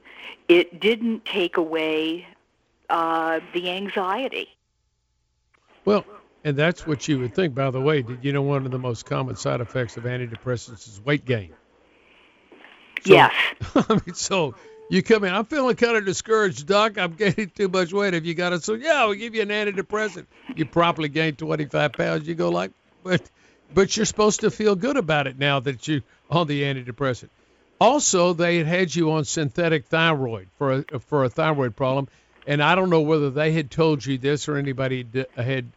It 0.48 0.80
didn't 0.80 1.24
take 1.24 1.56
away 1.56 2.26
uh, 2.90 3.40
the 3.54 3.70
anxiety. 3.70 4.48
Well, 5.84 6.04
and 6.44 6.56
that's 6.56 6.86
what 6.86 7.08
you 7.08 7.18
would 7.20 7.34
think. 7.34 7.54
By 7.54 7.70
the 7.70 7.80
way, 7.80 8.02
did 8.02 8.24
you 8.24 8.32
know 8.32 8.42
one 8.42 8.66
of 8.66 8.72
the 8.72 8.78
most 8.78 9.06
common 9.06 9.36
side 9.36 9.60
effects 9.60 9.96
of 9.96 10.04
antidepressants 10.04 10.86
is 10.88 11.00
weight 11.00 11.24
gain? 11.24 11.54
So, 13.04 13.14
yes. 13.14 13.32
I 13.74 13.94
mean, 14.06 14.14
so 14.14 14.54
you 14.92 15.02
come 15.02 15.24
in, 15.24 15.32
I'm 15.32 15.46
feeling 15.46 15.74
kind 15.74 15.96
of 15.96 16.04
discouraged, 16.04 16.66
Doc. 16.66 16.98
I'm 16.98 17.12
gaining 17.16 17.48
too 17.48 17.68
much 17.68 17.94
weight. 17.94 18.12
Have 18.12 18.26
you 18.26 18.34
got 18.34 18.52
it? 18.52 18.62
So 18.62 18.74
yeah, 18.74 19.06
we'll 19.06 19.14
give 19.14 19.34
you 19.34 19.40
an 19.40 19.48
antidepressant. 19.48 20.26
You 20.54 20.66
probably 20.66 21.08
gain 21.08 21.34
25 21.34 21.92
pounds. 21.92 22.28
You 22.28 22.34
go 22.34 22.50
like, 22.50 22.72
but 23.02 23.22
but 23.72 23.96
you're 23.96 24.04
supposed 24.04 24.40
to 24.40 24.50
feel 24.50 24.76
good 24.76 24.98
about 24.98 25.26
it 25.26 25.38
now 25.38 25.60
that 25.60 25.88
you 25.88 26.02
on 26.30 26.46
the 26.46 26.62
antidepressant. 26.64 27.30
Also, 27.80 28.34
they 28.34 28.58
had 28.58 28.66
had 28.66 28.94
you 28.94 29.12
on 29.12 29.24
synthetic 29.24 29.86
thyroid 29.86 30.48
for 30.58 30.84
a, 30.92 30.98
for 31.00 31.24
a 31.24 31.30
thyroid 31.30 31.74
problem, 31.74 32.06
and 32.46 32.62
I 32.62 32.74
don't 32.74 32.90
know 32.90 33.00
whether 33.00 33.30
they 33.30 33.50
had 33.50 33.70
told 33.70 34.04
you 34.04 34.18
this 34.18 34.46
or 34.46 34.58
anybody 34.58 35.06
had 35.34 35.72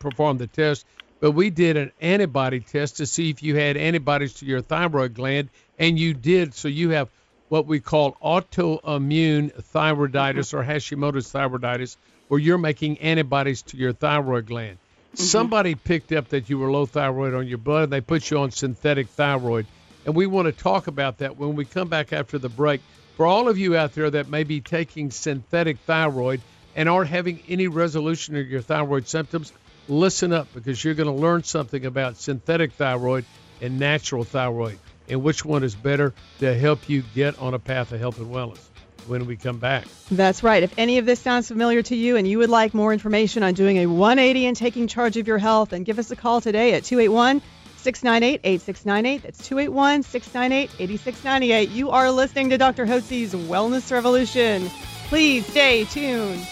performed 0.00 0.40
the 0.40 0.48
test, 0.48 0.84
but 1.20 1.30
we 1.30 1.50
did 1.50 1.76
an 1.76 1.92
antibody 2.00 2.58
test 2.58 2.96
to 2.96 3.06
see 3.06 3.30
if 3.30 3.44
you 3.44 3.54
had 3.54 3.76
antibodies 3.76 4.34
to 4.34 4.44
your 4.44 4.60
thyroid 4.60 5.14
gland, 5.14 5.50
and 5.78 5.96
you 5.96 6.14
did. 6.14 6.52
So 6.52 6.66
you 6.66 6.90
have 6.90 7.10
what 7.50 7.66
we 7.66 7.80
call 7.80 8.16
autoimmune 8.22 9.52
thyroiditis 9.74 10.54
or 10.54 10.62
Hashimoto's 10.62 11.32
thyroiditis, 11.32 11.96
where 12.28 12.38
you're 12.38 12.58
making 12.58 12.98
antibodies 12.98 13.62
to 13.62 13.76
your 13.76 13.92
thyroid 13.92 14.46
gland. 14.46 14.78
Mm-hmm. 14.78 15.24
Somebody 15.24 15.74
picked 15.74 16.12
up 16.12 16.28
that 16.28 16.48
you 16.48 16.58
were 16.58 16.70
low 16.70 16.86
thyroid 16.86 17.34
on 17.34 17.48
your 17.48 17.58
blood, 17.58 17.84
and 17.84 17.92
they 17.92 18.00
put 18.00 18.30
you 18.30 18.38
on 18.38 18.52
synthetic 18.52 19.08
thyroid. 19.08 19.66
And 20.06 20.14
we 20.14 20.28
want 20.28 20.46
to 20.46 20.52
talk 20.52 20.86
about 20.86 21.18
that 21.18 21.36
when 21.38 21.56
we 21.56 21.64
come 21.64 21.88
back 21.88 22.12
after 22.12 22.38
the 22.38 22.48
break. 22.48 22.80
For 23.16 23.26
all 23.26 23.48
of 23.48 23.58
you 23.58 23.76
out 23.76 23.94
there 23.94 24.10
that 24.10 24.28
may 24.28 24.44
be 24.44 24.60
taking 24.60 25.10
synthetic 25.10 25.78
thyroid 25.80 26.40
and 26.76 26.88
aren't 26.88 27.10
having 27.10 27.42
any 27.48 27.66
resolution 27.66 28.36
of 28.36 28.48
your 28.48 28.62
thyroid 28.62 29.08
symptoms, 29.08 29.52
listen 29.88 30.32
up 30.32 30.46
because 30.54 30.82
you're 30.84 30.94
going 30.94 31.12
to 31.12 31.20
learn 31.20 31.42
something 31.42 31.84
about 31.84 32.16
synthetic 32.16 32.74
thyroid 32.74 33.24
and 33.60 33.80
natural 33.80 34.22
thyroid 34.22 34.78
and 35.10 35.22
which 35.22 35.44
one 35.44 35.62
is 35.64 35.74
better 35.74 36.14
to 36.38 36.56
help 36.56 36.88
you 36.88 37.02
get 37.14 37.38
on 37.38 37.52
a 37.52 37.58
path 37.58 37.92
of 37.92 38.00
health 38.00 38.18
and 38.18 38.32
wellness 38.32 38.60
when 39.06 39.26
we 39.26 39.36
come 39.36 39.58
back. 39.58 39.86
That's 40.10 40.42
right. 40.42 40.62
If 40.62 40.72
any 40.78 40.98
of 40.98 41.06
this 41.06 41.20
sounds 41.20 41.48
familiar 41.48 41.82
to 41.82 41.96
you 41.96 42.16
and 42.16 42.26
you 42.26 42.38
would 42.38 42.50
like 42.50 42.74
more 42.74 42.92
information 42.92 43.42
on 43.42 43.54
doing 43.54 43.78
a 43.78 43.86
180 43.86 44.46
and 44.46 44.56
taking 44.56 44.86
charge 44.86 45.16
of 45.16 45.26
your 45.26 45.38
health, 45.38 45.70
then 45.70 45.82
give 45.82 45.98
us 45.98 46.10
a 46.10 46.16
call 46.16 46.40
today 46.40 46.74
at 46.74 46.84
281 46.84 47.42
698 47.76 48.40
8698. 48.44 49.22
That's 49.22 49.48
281 49.48 50.02
698 50.02 50.70
8698. 50.78 51.70
You 51.70 51.90
are 51.90 52.10
listening 52.10 52.50
to 52.50 52.58
Dr. 52.58 52.86
Hotze's 52.86 53.34
Wellness 53.34 53.90
Revolution. 53.90 54.68
Please 55.08 55.46
stay 55.46 55.84
tuned. 55.86 56.46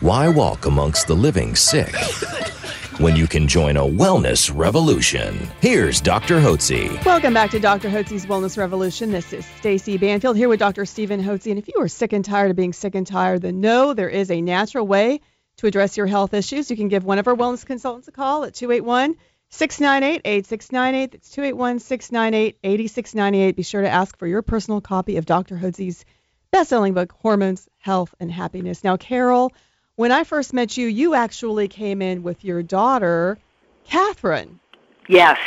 Why 0.00 0.28
walk 0.28 0.64
amongst 0.64 1.08
the 1.08 1.14
living 1.14 1.54
sick 1.54 1.94
when 3.00 3.16
you 3.16 3.26
can 3.26 3.48
join 3.48 3.78
a 3.78 3.82
wellness 3.82 4.54
revolution? 4.54 5.48
Here's 5.62 6.02
Dr. 6.02 6.38
Hotze. 6.38 7.02
Welcome 7.06 7.32
back 7.32 7.50
to 7.52 7.58
Dr. 7.58 7.88
Hotze's 7.88 8.26
Wellness 8.26 8.58
Revolution. 8.58 9.10
This 9.10 9.32
is 9.32 9.46
Stacy 9.56 9.96
Banfield 9.96 10.36
here 10.36 10.50
with 10.50 10.60
Dr. 10.60 10.84
Stephen 10.84 11.22
Hotze. 11.22 11.50
And 11.50 11.58
if 11.58 11.68
you 11.68 11.80
are 11.80 11.88
sick 11.88 12.12
and 12.12 12.22
tired 12.22 12.50
of 12.50 12.56
being 12.56 12.74
sick 12.74 12.94
and 12.94 13.06
tired, 13.06 13.40
then 13.40 13.60
know 13.60 13.94
there 13.94 14.10
is 14.10 14.30
a 14.30 14.42
natural 14.42 14.86
way 14.86 15.20
to 15.56 15.66
address 15.66 15.96
your 15.96 16.06
health 16.06 16.34
issues. 16.34 16.70
You 16.70 16.76
can 16.76 16.88
give 16.88 17.04
one 17.04 17.18
of 17.18 17.26
our 17.26 17.34
wellness 17.34 17.64
consultants 17.64 18.08
a 18.08 18.12
call 18.12 18.44
at 18.44 18.54
281 18.54 19.16
698 19.48 20.20
8698. 20.24 21.12
That's 21.12 21.30
281 21.30 21.78
698 21.78 22.58
8698. 22.62 23.56
Be 23.56 23.62
sure 23.62 23.82
to 23.82 23.88
ask 23.88 24.18
for 24.18 24.26
your 24.26 24.42
personal 24.42 24.82
copy 24.82 25.16
of 25.16 25.24
Dr. 25.24 25.56
Hotze's 25.56 26.04
best 26.50 26.68
selling 26.68 26.92
book, 26.92 27.12
Hormones, 27.12 27.66
Health, 27.78 28.14
and 28.20 28.30
Happiness. 28.30 28.84
Now, 28.84 28.96
Carol, 28.96 29.52
when 29.96 30.12
I 30.12 30.24
first 30.24 30.52
met 30.52 30.76
you, 30.76 30.86
you 30.86 31.14
actually 31.14 31.68
came 31.68 32.00
in 32.02 32.22
with 32.22 32.44
your 32.44 32.62
daughter, 32.62 33.38
Catherine. 33.84 34.60
Yes. 35.08 35.38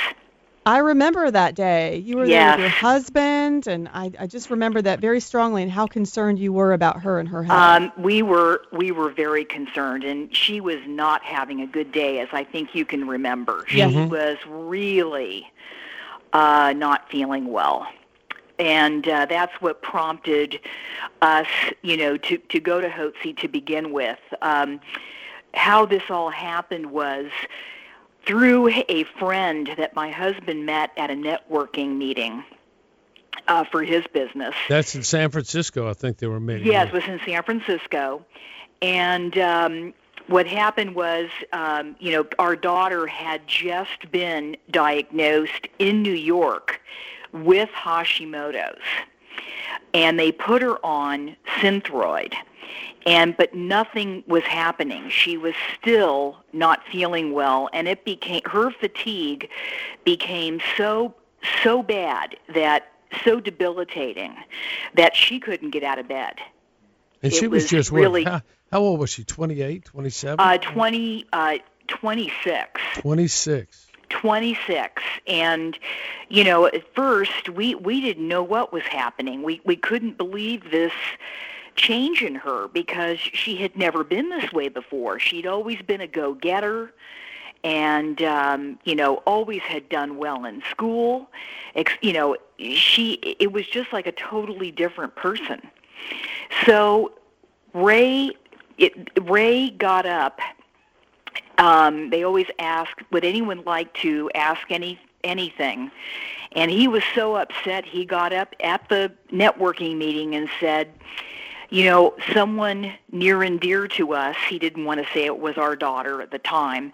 I 0.65 0.77
remember 0.77 1.29
that 1.29 1.56
day. 1.56 1.97
You 1.97 2.17
were 2.17 2.27
there 2.27 2.51
with 2.51 2.60
your 2.60 2.69
husband, 2.69 3.67
and 3.67 3.89
I, 3.89 4.12
I 4.17 4.27
just 4.27 4.49
remember 4.49 4.82
that 4.82 4.99
very 4.99 5.19
strongly 5.19 5.62
and 5.62 5.71
how 5.71 5.88
concerned 5.88 6.39
you 6.39 6.53
were 6.53 6.71
about 6.71 7.01
her 7.01 7.19
and 7.19 7.27
her 7.27 7.43
health. 7.43 7.82
Um, 7.82 7.91
we 7.97 8.21
were 8.21 8.62
we 8.71 8.91
were 8.91 9.10
very 9.10 9.43
concerned, 9.43 10.06
and 10.06 10.34
she 10.36 10.62
was 10.62 10.79
not 10.88 11.21
having 11.23 11.62
a 11.62 11.67
good 11.67 11.91
day, 11.91 12.19
as 12.19 12.29
I 12.32 12.45
think 12.45 12.75
you 12.75 12.86
can 12.86 13.08
remember. 13.08 13.65
She 13.67 13.77
Yes. 13.77 14.10
was 14.10 14.38
really 14.47 15.51
uh, 16.32 16.73
not 16.77 17.10
feeling 17.10 17.47
well, 17.51 17.86
and 18.59 19.07
uh, 19.07 19.25
that's 19.25 19.53
what 19.61 19.81
prompted 19.81 20.59
us, 21.21 21.47
you 21.81 21.97
know, 21.97 22.17
to 22.17 22.37
to 22.37 22.59
go 22.59 22.81
to 22.81 22.89
Hotze 22.89 23.37
to 23.37 23.47
begin 23.47 23.91
with. 23.91 24.19
Um, 24.41 24.79
how 25.53 25.85
this 25.85 26.03
all 26.09 26.29
happened 26.29 26.91
was 26.91 27.27
through 28.25 28.69
a 28.69 29.03
friend 29.19 29.69
that 29.77 29.95
my 29.95 30.09
husband 30.09 30.65
met 30.65 30.91
at 30.97 31.11
a 31.11 31.13
networking 31.13 31.97
meeting 31.97 32.43
uh, 33.47 33.63
for 33.65 33.83
his 33.83 34.05
business. 34.13 34.55
That's 34.69 34.95
in 34.95 35.03
San 35.03 35.29
Francisco. 35.29 35.89
I 35.89 35.93
think 35.93 36.17
they 36.17 36.27
were 36.27 36.39
meeting. 36.39 36.67
Yes, 36.67 36.87
it 36.87 36.93
was 36.93 37.03
in 37.05 37.19
San 37.25 37.43
Francisco, 37.43 38.25
and 38.81 39.37
um, 39.37 39.93
what 40.27 40.47
happened 40.47 40.95
was, 40.95 41.29
um, 41.51 41.95
you 41.99 42.11
know, 42.11 42.25
our 42.39 42.55
daughter 42.55 43.07
had 43.07 43.45
just 43.47 44.09
been 44.11 44.55
diagnosed 44.71 45.67
in 45.79 46.01
New 46.01 46.13
York 46.13 46.81
with 47.33 47.69
Hashimoto's, 47.69 48.81
and 49.93 50.17
they 50.19 50.31
put 50.31 50.61
her 50.61 50.83
on 50.85 51.35
Synthroid, 51.59 52.33
and 53.05 53.35
but 53.35 53.53
nothing 53.53 54.23
was 54.27 54.43
happening. 54.43 55.09
She 55.09 55.37
was 55.37 55.55
still 55.79 56.37
not 56.53 56.81
feeling 56.91 57.33
well, 57.33 57.69
and 57.73 57.87
it 57.87 58.05
became 58.05 58.41
her 58.45 58.71
fatigue 58.71 59.49
became 60.05 60.61
so 60.77 61.13
so 61.63 61.83
bad 61.83 62.37
that 62.53 62.91
so 63.23 63.39
debilitating 63.39 64.35
that 64.95 65.15
she 65.15 65.39
couldn't 65.39 65.71
get 65.71 65.83
out 65.83 65.99
of 65.99 66.07
bed. 66.07 66.35
And 67.21 67.31
it 67.31 67.35
she 67.35 67.47
was, 67.47 67.63
was 67.63 67.69
just 67.69 67.91
really- 67.91 68.23
how, 68.23 68.41
how 68.71 68.79
old 68.79 68.99
was 68.99 69.11
she? 69.11 69.23
28, 69.23 69.85
27? 69.85 70.39
Uh, 70.39 70.57
20, 70.57 71.25
uh, 71.31 71.57
26. 71.87 72.81
26. 72.95 73.87
26 74.13 75.02
and 75.26 75.78
you 76.30 76.43
know 76.43 76.67
at 76.67 76.84
first 76.95 77.49
we 77.49 77.73
we 77.76 77.99
didn't 77.99 78.28
know 78.28 78.43
what 78.43 78.71
was 78.71 78.84
happening. 78.84 79.41
We 79.41 79.60
we 79.65 79.76
couldn't 79.76 80.17
believe 80.17 80.69
this 80.71 80.93
change 81.76 82.21
in 82.21 82.36
her 82.36 82.67
because 82.67 83.17
she 83.17 83.56
had 83.56 83.76
never 83.76 84.04
been 84.04 84.30
this 84.30 84.54
way 84.54 84.69
before. 84.69 85.19
She'd 85.19 85.47
always 85.47 85.82
been 85.82 86.02
a 86.02 86.08
go-getter 86.08 86.93
and 87.63 88.21
um 88.21 88.78
you 88.84 88.93
know 88.93 89.15
always 89.26 89.62
had 89.62 89.89
done 89.89 90.17
well 90.17 90.45
in 90.45 90.62
school. 90.69 91.30
Ex- 91.76 91.97
you 92.02 92.13
know 92.13 92.38
she 92.60 93.13
it 93.39 93.52
was 93.52 93.65
just 93.65 93.91
like 93.91 94.06
a 94.06 94.12
totally 94.12 94.71
different 94.71 95.15
person. 95.15 95.60
So 96.65 97.13
Ray 97.73 98.32
it, 98.78 98.93
Ray 99.21 99.71
got 99.71 100.06
up 100.06 100.39
um, 101.57 102.09
they 102.09 102.23
always 102.23 102.47
ask, 102.59 102.91
would 103.11 103.23
anyone 103.23 103.63
like 103.65 103.93
to 103.95 104.29
ask 104.35 104.61
any 104.69 104.99
anything? 105.23 105.91
And 106.51 106.69
he 106.69 106.87
was 106.87 107.03
so 107.15 107.35
upset, 107.35 107.85
he 107.85 108.05
got 108.05 108.33
up 108.33 108.53
at 108.61 108.87
the 108.89 109.11
networking 109.31 109.97
meeting 109.97 110.35
and 110.35 110.49
said, 110.59 110.93
you 111.69 111.85
know, 111.85 112.13
someone 112.33 112.93
near 113.11 113.41
and 113.41 113.59
dear 113.59 113.87
to 113.87 114.13
us, 114.13 114.35
he 114.47 114.59
didn't 114.59 114.85
want 114.85 115.03
to 115.03 115.11
say 115.11 115.25
it 115.25 115.39
was 115.39 115.57
our 115.57 115.75
daughter 115.75 116.21
at 116.21 116.29
the 116.29 116.37
time, 116.37 116.93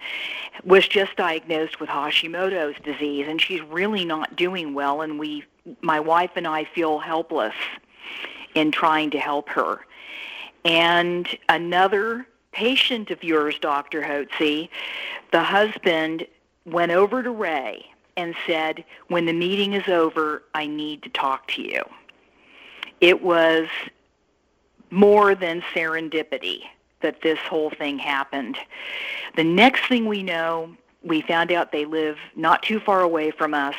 was 0.63 0.87
just 0.87 1.17
diagnosed 1.17 1.81
with 1.81 1.89
Hashimoto's 1.89 2.79
disease, 2.81 3.25
and 3.27 3.41
she's 3.41 3.61
really 3.63 4.05
not 4.05 4.37
doing 4.37 4.73
well, 4.73 5.01
and 5.01 5.19
we, 5.19 5.43
my 5.81 5.99
wife 5.99 6.31
and 6.37 6.47
I 6.47 6.63
feel 6.63 6.99
helpless 6.99 7.55
in 8.55 8.71
trying 8.71 9.09
to 9.11 9.19
help 9.19 9.49
her. 9.49 9.85
And 10.63 11.27
another 11.49 12.25
patient 12.51 13.11
of 13.11 13.23
yours, 13.23 13.57
Dr. 13.59 14.01
Hotze, 14.01 14.69
the 15.31 15.43
husband 15.43 16.25
went 16.65 16.91
over 16.91 17.23
to 17.23 17.31
Ray 17.31 17.85
and 18.17 18.35
said, 18.45 18.83
when 19.07 19.25
the 19.25 19.33
meeting 19.33 19.73
is 19.73 19.87
over, 19.87 20.43
I 20.53 20.67
need 20.67 21.03
to 21.03 21.09
talk 21.09 21.47
to 21.49 21.61
you. 21.61 21.81
It 23.01 23.21
was 23.23 23.67
more 24.91 25.35
than 25.35 25.61
serendipity 25.73 26.63
that 27.01 27.21
this 27.21 27.39
whole 27.39 27.69
thing 27.69 27.97
happened. 27.97 28.57
The 29.35 29.43
next 29.43 29.87
thing 29.87 30.05
we 30.05 30.23
know, 30.23 30.75
we 31.03 31.21
found 31.21 31.51
out 31.51 31.71
they 31.71 31.85
live 31.85 32.17
not 32.35 32.61
too 32.61 32.79
far 32.79 33.01
away 33.01 33.31
from 33.31 33.53
us. 33.53 33.75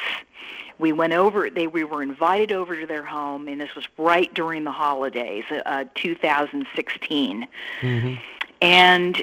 We 0.79 0.93
went 0.93 1.13
over. 1.13 1.51
They 1.51 1.67
we 1.67 1.85
were 1.85 2.03
invited 2.03 2.53
over 2.53 2.81
to 2.81 2.87
their 2.87 3.05
home, 3.05 3.49
and 3.49 3.61
this 3.61 3.75
was 3.75 3.85
right 3.99 4.33
during 4.33 4.65
the 4.65 4.73
holidays, 4.73 5.45
uh, 5.67 5.85
2016. 5.95 7.47
And 8.61 9.23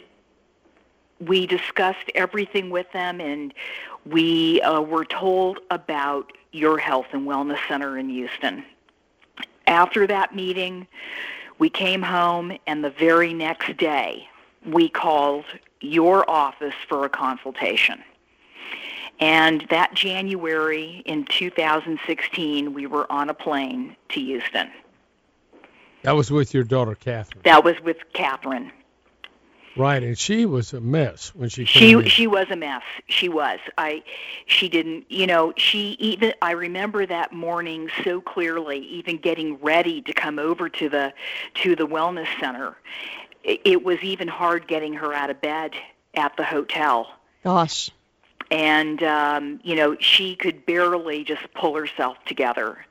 we 1.19 1.47
discussed 1.47 2.11
everything 2.15 2.69
with 2.69 2.91
them, 2.91 3.19
and 3.19 3.53
we 4.05 4.61
uh, 4.61 4.81
were 4.81 5.05
told 5.05 5.59
about 5.71 6.31
your 6.51 6.77
health 6.77 7.07
and 7.11 7.27
wellness 7.27 7.59
center 7.67 7.97
in 7.97 8.09
Houston. 8.09 8.63
After 9.65 10.07
that 10.07 10.35
meeting, 10.35 10.87
we 11.59 11.69
came 11.69 12.01
home, 12.01 12.57
and 12.67 12.83
the 12.83 12.89
very 12.91 13.33
next 13.33 13.77
day, 13.77 14.27
we 14.65 14.89
called 14.89 15.45
your 15.81 16.29
office 16.29 16.73
for 16.87 17.05
a 17.05 17.09
consultation. 17.09 18.03
And 19.19 19.65
that 19.69 19.93
January 19.93 21.01
in 21.05 21.25
2016, 21.25 22.73
we 22.73 22.85
were 22.85 23.11
on 23.11 23.29
a 23.29 23.33
plane 23.33 23.95
to 24.09 24.19
Houston. 24.19 24.69
That 26.03 26.15
was 26.15 26.31
with 26.31 26.53
your 26.53 26.63
daughter, 26.63 26.95
Catherine. 26.95 27.41
That 27.43 27.63
was 27.63 27.75
with 27.81 27.97
Catherine. 28.13 28.71
Right, 29.77 30.01
and 30.01 30.17
she 30.17 30.45
was 30.45 30.73
a 30.73 30.81
mess 30.81 31.33
when 31.35 31.49
she 31.49 31.65
came 31.65 31.81
She 31.81 31.91
in. 31.91 32.05
she 32.07 32.27
was 32.27 32.47
a 32.49 32.55
mess. 32.55 32.81
She 33.09 33.29
was. 33.29 33.59
I 33.77 34.03
she 34.47 34.69
didn't, 34.69 35.05
you 35.11 35.27
know, 35.27 35.53
she 35.55 35.91
even 35.99 36.33
I 36.41 36.51
remember 36.51 37.05
that 37.05 37.31
morning 37.31 37.89
so 38.03 38.19
clearly, 38.21 38.79
even 38.79 39.17
getting 39.17 39.57
ready 39.61 40.01
to 40.01 40.13
come 40.13 40.39
over 40.39 40.67
to 40.69 40.89
the 40.89 41.13
to 41.55 41.75
the 41.75 41.85
wellness 41.87 42.27
center. 42.39 42.75
It, 43.43 43.61
it 43.65 43.83
was 43.83 43.99
even 44.01 44.27
hard 44.27 44.67
getting 44.67 44.93
her 44.93 45.13
out 45.13 45.29
of 45.29 45.39
bed 45.41 45.73
at 46.15 46.35
the 46.37 46.43
hotel. 46.43 47.13
Gosh. 47.43 47.91
and 48.51 49.03
um, 49.03 49.59
you 49.63 49.75
know 49.75 49.95
she 49.99 50.35
could 50.35 50.65
barely 50.65 51.23
just 51.23 51.43
pull 51.53 51.75
herself 51.75 52.17
together. 52.25 52.83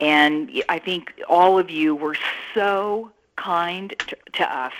And 0.00 0.50
I 0.68 0.80
think 0.80 1.12
all 1.28 1.58
of 1.58 1.70
you 1.70 1.94
were 1.94 2.16
so 2.54 3.12
kind 3.36 3.94
to, 3.98 4.16
to 4.34 4.56
us 4.56 4.72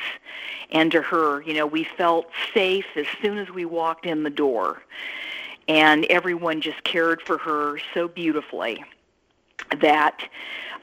and 0.70 0.90
to 0.92 1.02
her. 1.02 1.42
You 1.42 1.54
know, 1.54 1.66
we 1.66 1.84
felt 1.84 2.26
safe 2.52 2.86
as 2.96 3.06
soon 3.22 3.38
as 3.38 3.50
we 3.50 3.64
walked 3.64 4.06
in 4.06 4.22
the 4.22 4.30
door, 4.30 4.82
and 5.68 6.04
everyone 6.06 6.60
just 6.60 6.84
cared 6.84 7.22
for 7.22 7.38
her 7.38 7.78
so 7.92 8.08
beautifully 8.08 8.84
that 9.80 10.20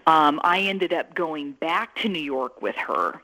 um, 0.08 0.40
I 0.44 0.62
ended 0.62 0.94
up 0.94 1.14
going 1.14 1.54
back 1.54 1.96
to 1.98 2.10
New 2.10 2.22
York 2.22 2.62
with 2.62 2.76
her 2.76 3.22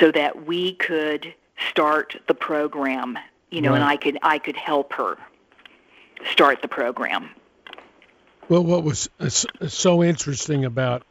so 0.00 0.10
that 0.12 0.46
we 0.46 0.74
could 0.74 1.32
start 1.70 2.16
the 2.26 2.34
program. 2.34 3.18
You 3.50 3.62
know, 3.62 3.72
and 3.72 3.82
I 3.82 3.96
could 3.96 4.18
I 4.22 4.38
could 4.38 4.56
help 4.56 4.92
her 4.92 5.16
start 6.30 6.60
the 6.60 6.68
program. 6.68 7.30
Well, 8.48 8.64
what 8.64 8.82
was 8.82 9.08
uh, 9.20 9.28
so 9.28 10.02
interesting 10.02 10.64
about 10.64 11.02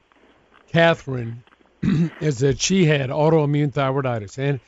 Catherine 0.71 1.43
is 2.21 2.39
that 2.39 2.59
she 2.59 2.85
had 2.85 3.09
autoimmune 3.09 3.71
thyroiditis, 3.71 4.37
and 4.37 4.59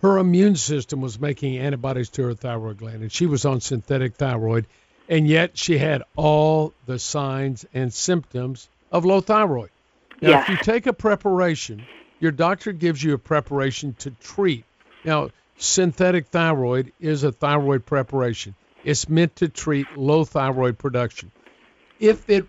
her 0.00 0.18
immune 0.18 0.56
system 0.56 1.00
was 1.00 1.18
making 1.18 1.56
antibodies 1.58 2.10
to 2.10 2.22
her 2.24 2.34
thyroid 2.34 2.78
gland, 2.78 3.02
and 3.02 3.12
she 3.12 3.26
was 3.26 3.44
on 3.44 3.60
synthetic 3.60 4.16
thyroid, 4.16 4.66
and 5.08 5.26
yet 5.26 5.58
she 5.58 5.78
had 5.78 6.02
all 6.16 6.74
the 6.86 6.98
signs 6.98 7.64
and 7.72 7.92
symptoms 7.92 8.68
of 8.90 9.04
low 9.04 9.20
thyroid. 9.20 9.70
Now, 10.20 10.30
Yes. 10.30 10.42
if 10.44 10.48
you 10.50 10.56
take 10.56 10.86
a 10.86 10.92
preparation, 10.92 11.88
your 12.20 12.32
doctor 12.32 12.72
gives 12.72 13.02
you 13.02 13.14
a 13.14 13.18
preparation 13.18 13.94
to 14.00 14.10
treat. 14.12 14.64
Now, 15.04 15.30
synthetic 15.56 16.28
thyroid 16.28 16.92
is 16.98 17.22
a 17.24 17.32
thyroid 17.32 17.86
preparation. 17.86 18.54
It's 18.84 19.08
meant 19.08 19.36
to 19.36 19.48
treat 19.48 19.96
low 19.96 20.24
thyroid 20.24 20.78
production 20.78 21.32
if 21.98 22.28
it 22.30 22.46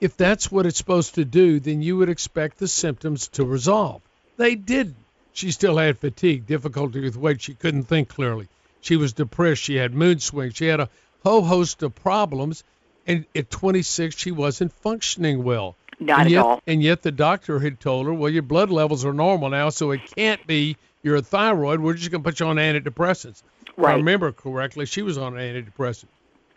if 0.00 0.16
that's 0.16 0.50
what 0.50 0.66
it's 0.66 0.78
supposed 0.78 1.14
to 1.16 1.24
do, 1.24 1.60
then 1.60 1.82
you 1.82 1.96
would 1.96 2.08
expect 2.08 2.58
the 2.58 2.68
symptoms 2.68 3.28
to 3.28 3.44
resolve. 3.44 4.00
They 4.36 4.54
didn't. 4.54 4.96
She 5.32 5.50
still 5.50 5.76
had 5.76 5.98
fatigue, 5.98 6.46
difficulty 6.46 7.00
with 7.00 7.16
weight. 7.16 7.40
She 7.40 7.54
couldn't 7.54 7.84
think 7.84 8.08
clearly. 8.08 8.48
She 8.80 8.96
was 8.96 9.12
depressed. 9.12 9.62
She 9.62 9.76
had 9.76 9.94
mood 9.94 10.22
swings. 10.22 10.56
She 10.56 10.66
had 10.66 10.80
a 10.80 10.88
whole 11.22 11.42
host 11.42 11.82
of 11.82 11.94
problems. 11.94 12.64
And 13.06 13.24
at 13.34 13.50
26, 13.50 14.16
she 14.16 14.30
wasn't 14.30 14.72
functioning 14.72 15.42
well. 15.42 15.76
Not 16.00 16.20
and 16.20 16.26
at 16.26 16.32
yet, 16.32 16.44
all. 16.44 16.60
And 16.66 16.82
yet 16.82 17.02
the 17.02 17.10
doctor 17.10 17.58
had 17.58 17.80
told 17.80 18.06
her, 18.06 18.12
well, 18.14 18.30
your 18.30 18.42
blood 18.42 18.70
levels 18.70 19.04
are 19.04 19.12
normal 19.12 19.48
now, 19.48 19.70
so 19.70 19.90
it 19.92 20.00
can't 20.16 20.44
be 20.46 20.76
your 21.02 21.20
thyroid. 21.20 21.80
We're 21.80 21.94
just 21.94 22.10
going 22.10 22.22
to 22.22 22.28
put 22.28 22.40
you 22.40 22.46
on 22.46 22.56
antidepressants. 22.56 23.42
If 23.66 23.78
I 23.78 23.82
Right. 23.82 23.94
remember 23.96 24.32
correctly, 24.32 24.86
she 24.86 25.02
was 25.02 25.18
on 25.18 25.36
an 25.38 25.54
antidepressant. 25.54 26.08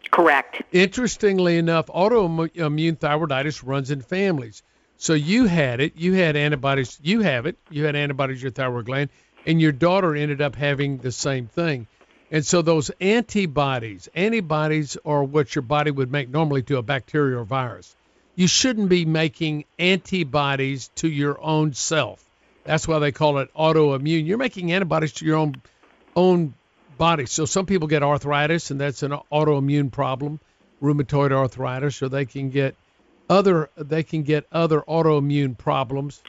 Correct. 0.09 0.63
Interestingly 0.71 1.57
enough, 1.57 1.87
autoimmune 1.87 2.97
thyroiditis 2.97 3.61
runs 3.65 3.91
in 3.91 4.01
families. 4.01 4.63
So 4.97 5.13
you 5.13 5.45
had 5.45 5.79
it, 5.79 5.93
you 5.95 6.13
had 6.13 6.35
antibodies, 6.35 6.99
you 7.01 7.21
have 7.21 7.45
it, 7.45 7.57
you 7.69 7.85
had 7.85 7.95
antibodies 7.95 8.39
to 8.39 8.43
your 8.43 8.51
thyroid 8.51 8.85
gland, 8.85 9.09
and 9.45 9.59
your 9.59 9.71
daughter 9.71 10.15
ended 10.15 10.41
up 10.41 10.55
having 10.55 10.97
the 10.97 11.11
same 11.11 11.47
thing. 11.47 11.87
And 12.29 12.45
so 12.45 12.61
those 12.61 12.91
antibodies, 13.01 14.09
antibodies 14.15 14.97
are 15.03 15.23
what 15.23 15.53
your 15.53 15.63
body 15.63 15.91
would 15.91 16.11
make 16.11 16.29
normally 16.29 16.61
to 16.63 16.77
a 16.77 16.81
bacteria 16.83 17.37
or 17.37 17.43
virus. 17.43 17.95
You 18.35 18.47
shouldn't 18.47 18.89
be 18.89 19.05
making 19.05 19.65
antibodies 19.77 20.89
to 20.95 21.09
your 21.09 21.41
own 21.41 21.73
self. 21.73 22.23
That's 22.63 22.87
why 22.87 22.99
they 22.99 23.11
call 23.11 23.39
it 23.39 23.53
autoimmune. 23.53 24.25
You're 24.25 24.37
making 24.37 24.71
antibodies 24.71 25.13
to 25.13 25.25
your 25.25 25.37
own 25.37 25.61
own 26.15 26.53
body. 27.01 27.25
So 27.25 27.45
some 27.45 27.65
people 27.65 27.87
get 27.87 28.03
arthritis, 28.03 28.69
and 28.69 28.79
that's 28.79 29.01
an 29.01 29.13
autoimmune 29.31 29.91
problem, 29.91 30.39
rheumatoid 30.83 31.31
arthritis, 31.31 31.99
or 32.03 32.09
they 32.09 32.25
can 32.25 32.51
get 32.51 32.75
other 33.27 33.71
they 33.75 34.03
can 34.03 34.21
get 34.21 34.45
other 34.51 34.81
autoimmune 34.81 35.57
problems. 35.57 36.21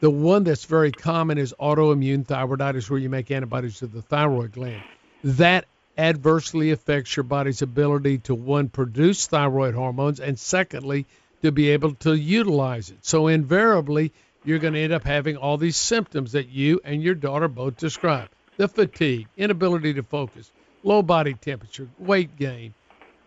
The 0.00 0.08
one 0.08 0.44
that's 0.44 0.64
very 0.64 0.92
common 0.92 1.36
is 1.36 1.54
autoimmune 1.60 2.24
thyroiditis, 2.24 2.88
where 2.88 2.98
you 2.98 3.10
make 3.10 3.30
antibodies 3.30 3.80
to 3.80 3.86
the 3.86 4.00
thyroid 4.00 4.52
gland. 4.52 4.82
That 5.24 5.66
adversely 5.98 6.70
affects 6.70 7.14
your 7.14 7.24
body's 7.24 7.60
ability 7.60 8.16
to 8.28 8.34
one 8.34 8.70
produce 8.70 9.26
thyroid 9.26 9.74
hormones, 9.74 10.20
and 10.20 10.38
secondly, 10.38 11.04
to 11.42 11.52
be 11.52 11.68
able 11.68 11.92
to 11.96 12.14
utilize 12.14 12.88
it. 12.88 13.04
So 13.04 13.26
invariably, 13.26 14.14
you're 14.42 14.58
going 14.58 14.72
to 14.72 14.80
end 14.80 14.94
up 14.94 15.04
having 15.04 15.36
all 15.36 15.58
these 15.58 15.76
symptoms 15.76 16.32
that 16.32 16.48
you 16.48 16.80
and 16.82 17.02
your 17.02 17.14
daughter 17.14 17.46
both 17.46 17.76
describe 17.76 18.30
the 18.56 18.68
fatigue, 18.68 19.26
inability 19.36 19.94
to 19.94 20.02
focus, 20.02 20.50
low 20.82 21.02
body 21.02 21.34
temperature, 21.34 21.88
weight 21.98 22.36
gain, 22.36 22.74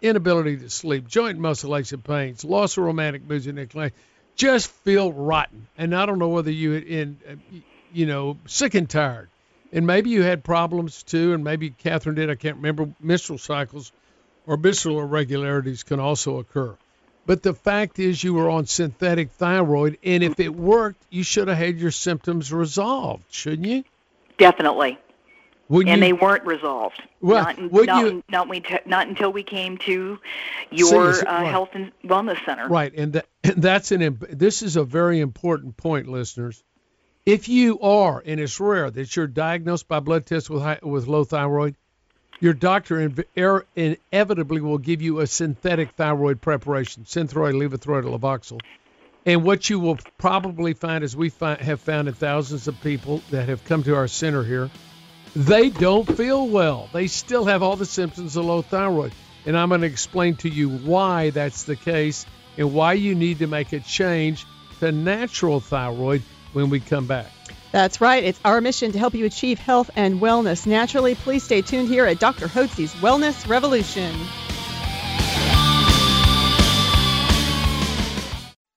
inability 0.01 0.57
to 0.57 0.69
sleep, 0.69 1.07
joint 1.07 1.39
muscle 1.39 1.75
aches 1.75 1.91
and 1.91 2.03
pains, 2.03 2.43
loss 2.43 2.77
of 2.77 2.83
romantic 2.83 3.27
moods 3.27 3.47
and 3.47 3.57
inclination, 3.57 3.95
just 4.35 4.69
feel 4.69 5.11
rotten. 5.11 5.67
And 5.77 5.95
I 5.95 6.05
don't 6.05 6.19
know 6.19 6.29
whether 6.29 6.51
you 6.51 6.73
in, 6.75 7.17
you 7.93 8.05
know, 8.05 8.37
sick 8.45 8.75
and 8.75 8.89
tired. 8.89 9.29
And 9.71 9.87
maybe 9.87 10.09
you 10.09 10.21
had 10.21 10.43
problems 10.43 11.03
too, 11.03 11.33
and 11.33 11.43
maybe 11.43 11.69
Catherine 11.69 12.15
did. 12.15 12.29
I 12.29 12.35
can't 12.35 12.57
remember. 12.57 12.89
Menstrual 13.01 13.39
cycles 13.39 13.91
or 14.45 14.57
menstrual 14.57 15.01
irregularities 15.01 15.83
can 15.83 15.99
also 15.99 16.39
occur. 16.39 16.75
But 17.25 17.41
the 17.41 17.53
fact 17.53 17.97
is, 17.97 18.23
you 18.23 18.35
were 18.35 18.49
on 18.49 18.67
synthetic 18.67 19.31
thyroid, 19.31 19.97
and 20.03 20.23
if 20.23 20.39
it 20.39 20.55
worked, 20.55 21.01
you 21.09 21.23
should 21.23 21.47
have 21.47 21.57
had 21.57 21.79
your 21.79 21.91
symptoms 21.91 22.53
resolved, 22.53 23.23
shouldn't 23.31 23.67
you? 23.67 23.83
Definitely. 24.37 24.99
Would 25.67 25.87
and 25.87 25.97
you, 25.97 26.07
they 26.07 26.13
weren't 26.13 26.45
resolved. 26.45 27.01
Well, 27.21 27.43
not, 27.43 27.71
would 27.71 27.87
not, 27.87 28.05
you- 28.05 28.23
not, 28.29 28.47
we 28.47 28.59
t- 28.59 28.77
not 28.85 29.07
until 29.07 29.31
we 29.31 29.41
came 29.43 29.77
to 29.79 30.19
your 30.69 31.09
us, 31.09 31.21
uh, 31.21 31.25
right. 31.25 31.47
health 31.47 31.69
and 31.73 31.91
wellness 32.03 32.43
center. 32.45 32.67
Right, 32.67 32.93
and, 32.95 33.13
that, 33.13 33.25
and 33.43 33.61
that's 33.61 33.91
an 33.91 34.19
this 34.29 34.61
is 34.61 34.75
a 34.75 34.83
very 34.83 35.19
important 35.19 35.75
point, 35.75 36.07
listeners. 36.07 36.63
If 37.25 37.49
you 37.49 37.79
are, 37.79 38.21
and 38.23 38.39
it's 38.39 38.59
rare 38.59 38.91
that 38.91 39.15
you're 39.15 39.25
diagnosed 39.25 39.87
by 39.87 39.99
blood 39.99 40.27
test 40.27 40.49
with 40.51 40.61
high, 40.61 40.77
with 40.83 41.07
low 41.07 41.23
thyroid, 41.23 41.75
your 42.39 42.53
doctor 42.53 43.11
er- 43.35 43.65
inevitably 43.75 44.61
will 44.61 44.77
give 44.77 45.01
you 45.01 45.19
a 45.21 45.27
synthetic 45.27 45.91
thyroid 45.91 46.41
preparation, 46.41 47.05
Synthroid, 47.05 47.53
Levothyroid, 47.55 48.05
or 48.05 48.19
Levoxyl. 48.19 48.59
And 49.25 49.43
what 49.43 49.67
you 49.69 49.79
will 49.79 49.97
probably 50.19 50.73
find, 50.73 51.03
as 51.03 51.15
we 51.15 51.31
have 51.39 51.81
found 51.81 52.07
in 52.07 52.13
thousands 52.13 52.67
of 52.67 52.79
people 52.81 53.23
that 53.31 53.49
have 53.49 53.65
come 53.65 53.81
to 53.83 53.95
our 53.95 54.07
center 54.07 54.43
here, 54.43 54.69
they 55.35 55.69
don't 55.69 56.05
feel 56.15 56.47
well. 56.47 56.89
They 56.93 57.07
still 57.07 57.45
have 57.45 57.61
all 57.61 57.75
the 57.75 57.85
symptoms 57.85 58.35
of 58.37 58.45
low 58.45 58.61
thyroid. 58.61 59.13
And 59.45 59.57
I'm 59.57 59.69
going 59.69 59.81
to 59.81 59.87
explain 59.87 60.35
to 60.37 60.49
you 60.49 60.69
why 60.69 61.29
that's 61.29 61.63
the 61.63 61.75
case 61.75 62.25
and 62.57 62.73
why 62.73 62.93
you 62.93 63.13
need 63.13 63.39
to 63.39 63.47
make 63.47 63.73
a 63.73 63.79
change 63.79 64.45
to 64.79 64.91
natural 64.91 65.59
thyroid 65.59 66.21
when 66.53 66.69
we 66.69 66.79
come 66.79 67.05
back. 67.05 67.31
That's 67.71 67.99
right. 67.99 68.23
It's 68.23 68.39
our 68.45 68.61
mission 68.61 68.93
to 68.93 68.99
help 68.99 69.13
you 69.13 69.25
achieve 69.25 69.59
health 69.59 69.91
and 69.97 70.21
wellness 70.21 70.65
naturally. 70.65 71.15
Please 71.15 71.43
stay 71.43 71.61
tuned 71.61 71.89
here 71.89 72.05
at 72.05 72.19
Dr. 72.19 72.47
Hotze's 72.47 72.93
Wellness 72.95 73.47
Revolution. 73.47 74.15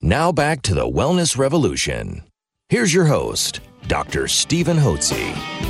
Now 0.00 0.32
back 0.32 0.62
to 0.62 0.74
the 0.74 0.88
Wellness 0.88 1.38
Revolution. 1.38 2.24
Here's 2.68 2.92
your 2.92 3.04
host, 3.04 3.60
Dr. 3.86 4.26
Stephen 4.26 4.76
Hotze. 4.76 5.67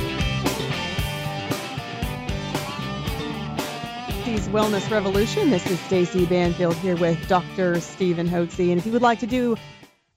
Wellness 4.49 4.89
Revolution. 4.89 5.51
This 5.51 5.69
is 5.69 5.79
Stacy 5.81 6.25
Banfield 6.25 6.73
here 6.77 6.95
with 6.95 7.27
Dr. 7.27 7.79
Stephen 7.79 8.27
Hotze. 8.27 8.71
And 8.71 8.79
if 8.79 8.85
you 8.87 8.91
would 8.91 9.03
like 9.03 9.19
to 9.19 9.27
do 9.27 9.55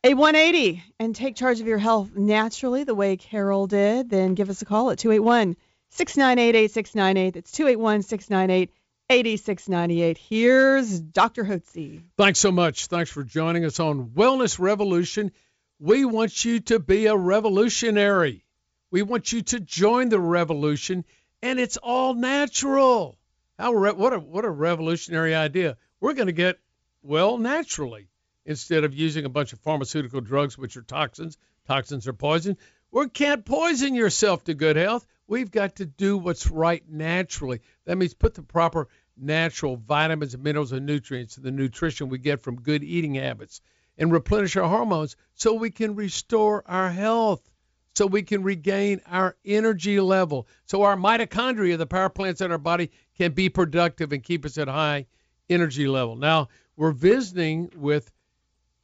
a 0.03 0.15
180 0.15 0.83
and 0.99 1.15
take 1.15 1.37
charge 1.37 1.61
of 1.61 1.67
your 1.67 1.77
health 1.77 2.17
naturally 2.17 2.85
the 2.85 2.95
way 2.95 3.19
Carol 3.19 3.67
did, 3.67 4.09
then 4.09 4.33
give 4.33 4.49
us 4.49 4.63
a 4.63 4.65
call 4.65 4.91
at 4.91 4.99
281 4.99 5.55
698 5.91 6.55
8698. 6.55 7.35
That's 7.35 7.53
281 7.53 8.03
698 8.05 8.71
8698. 9.11 10.17
Here's 10.17 10.99
Dr. 10.99 11.45
Hotze. 11.45 12.03
Thanks 12.17 12.39
so 12.39 12.51
much. 12.51 12.87
Thanks 12.87 13.11
for 13.11 13.25
joining 13.25 13.67
us 13.67 13.81
on 13.81 14.13
Wellness 14.13 14.59
Revolution. 14.59 15.31
We 15.79 16.07
want 16.07 16.43
you 16.43 16.61
to 16.61 16.79
be 16.79 17.05
a 17.05 17.15
revolutionary. 17.15 18.47
We 18.91 19.03
want 19.03 19.31
you 19.31 19.43
to 19.43 19.61
join 19.61 20.09
the 20.09 20.21
revolution, 20.21 21.05
and 21.43 21.61
it's 21.61 21.77
all 21.77 22.15
natural. 22.15 23.19
How 23.59 23.73
re- 23.73 23.93
what 23.93 24.13
a 24.13 24.19
what 24.19 24.45
a 24.45 24.51
revolutionary 24.51 25.35
idea. 25.35 25.77
We're 26.01 26.15
going 26.15 26.27
to 26.27 26.33
get 26.33 26.59
well 27.03 27.39
naturally 27.39 28.09
instead 28.45 28.85
of 28.85 28.95
using 28.95 29.25
a 29.25 29.31
bunch 29.31 29.53
of 29.53 29.61
pharmaceutical 29.61 30.21
drugs, 30.21 30.59
which 30.59 30.77
are 30.77 30.83
toxins. 30.83 31.39
Toxins 31.67 32.09
are 32.09 32.13
poison. 32.13 32.57
We 32.91 33.09
can't 33.09 33.45
poison 33.45 33.95
yourself 33.95 34.45
to 34.45 34.55
good 34.55 34.77
health. 34.77 35.07
We've 35.27 35.51
got 35.51 35.77
to 35.77 35.87
do 35.87 36.19
what's 36.19 36.51
right 36.51 36.83
naturally. 36.89 37.61
That 37.85 37.97
means 37.97 38.15
put 38.15 38.35
the 38.35 38.43
proper 38.43 38.89
natural 39.17 39.77
vitamins, 39.77 40.35
and 40.35 40.43
minerals, 40.43 40.73
and 40.73 40.87
nutrients 40.87 41.37
in 41.37 41.43
the 41.43 41.51
nutrition 41.51 42.09
we 42.09 42.19
get 42.19 42.43
from 42.43 42.61
good 42.61 42.83
eating 42.83 43.15
habits 43.15 43.61
and 43.99 44.11
replenish 44.11 44.57
our 44.57 44.69
hormones 44.69 45.17
so 45.35 45.55
we 45.55 45.71
can 45.71 45.95
restore 45.95 46.63
our 46.67 46.91
health, 46.91 47.49
so 47.95 48.07
we 48.07 48.23
can 48.23 48.43
regain 48.43 49.01
our 49.07 49.37
energy 49.45 50.01
level, 50.01 50.47
so 50.67 50.83
our 50.83 50.97
mitochondria, 50.97 51.77
the 51.79 51.87
power 51.87 52.09
plants 52.09 52.41
in 52.41 52.51
our 52.51 52.59
body, 52.59 52.91
can 53.17 53.33
be 53.33 53.49
productive 53.49 54.13
and 54.13 54.23
keep 54.23 54.45
us 54.45 54.59
at 54.59 54.69
high 54.69 55.07
energy 55.49 55.87
level. 55.87 56.17
Now, 56.17 56.49
we're 56.77 56.93
visiting 56.93 57.71
with 57.77 58.11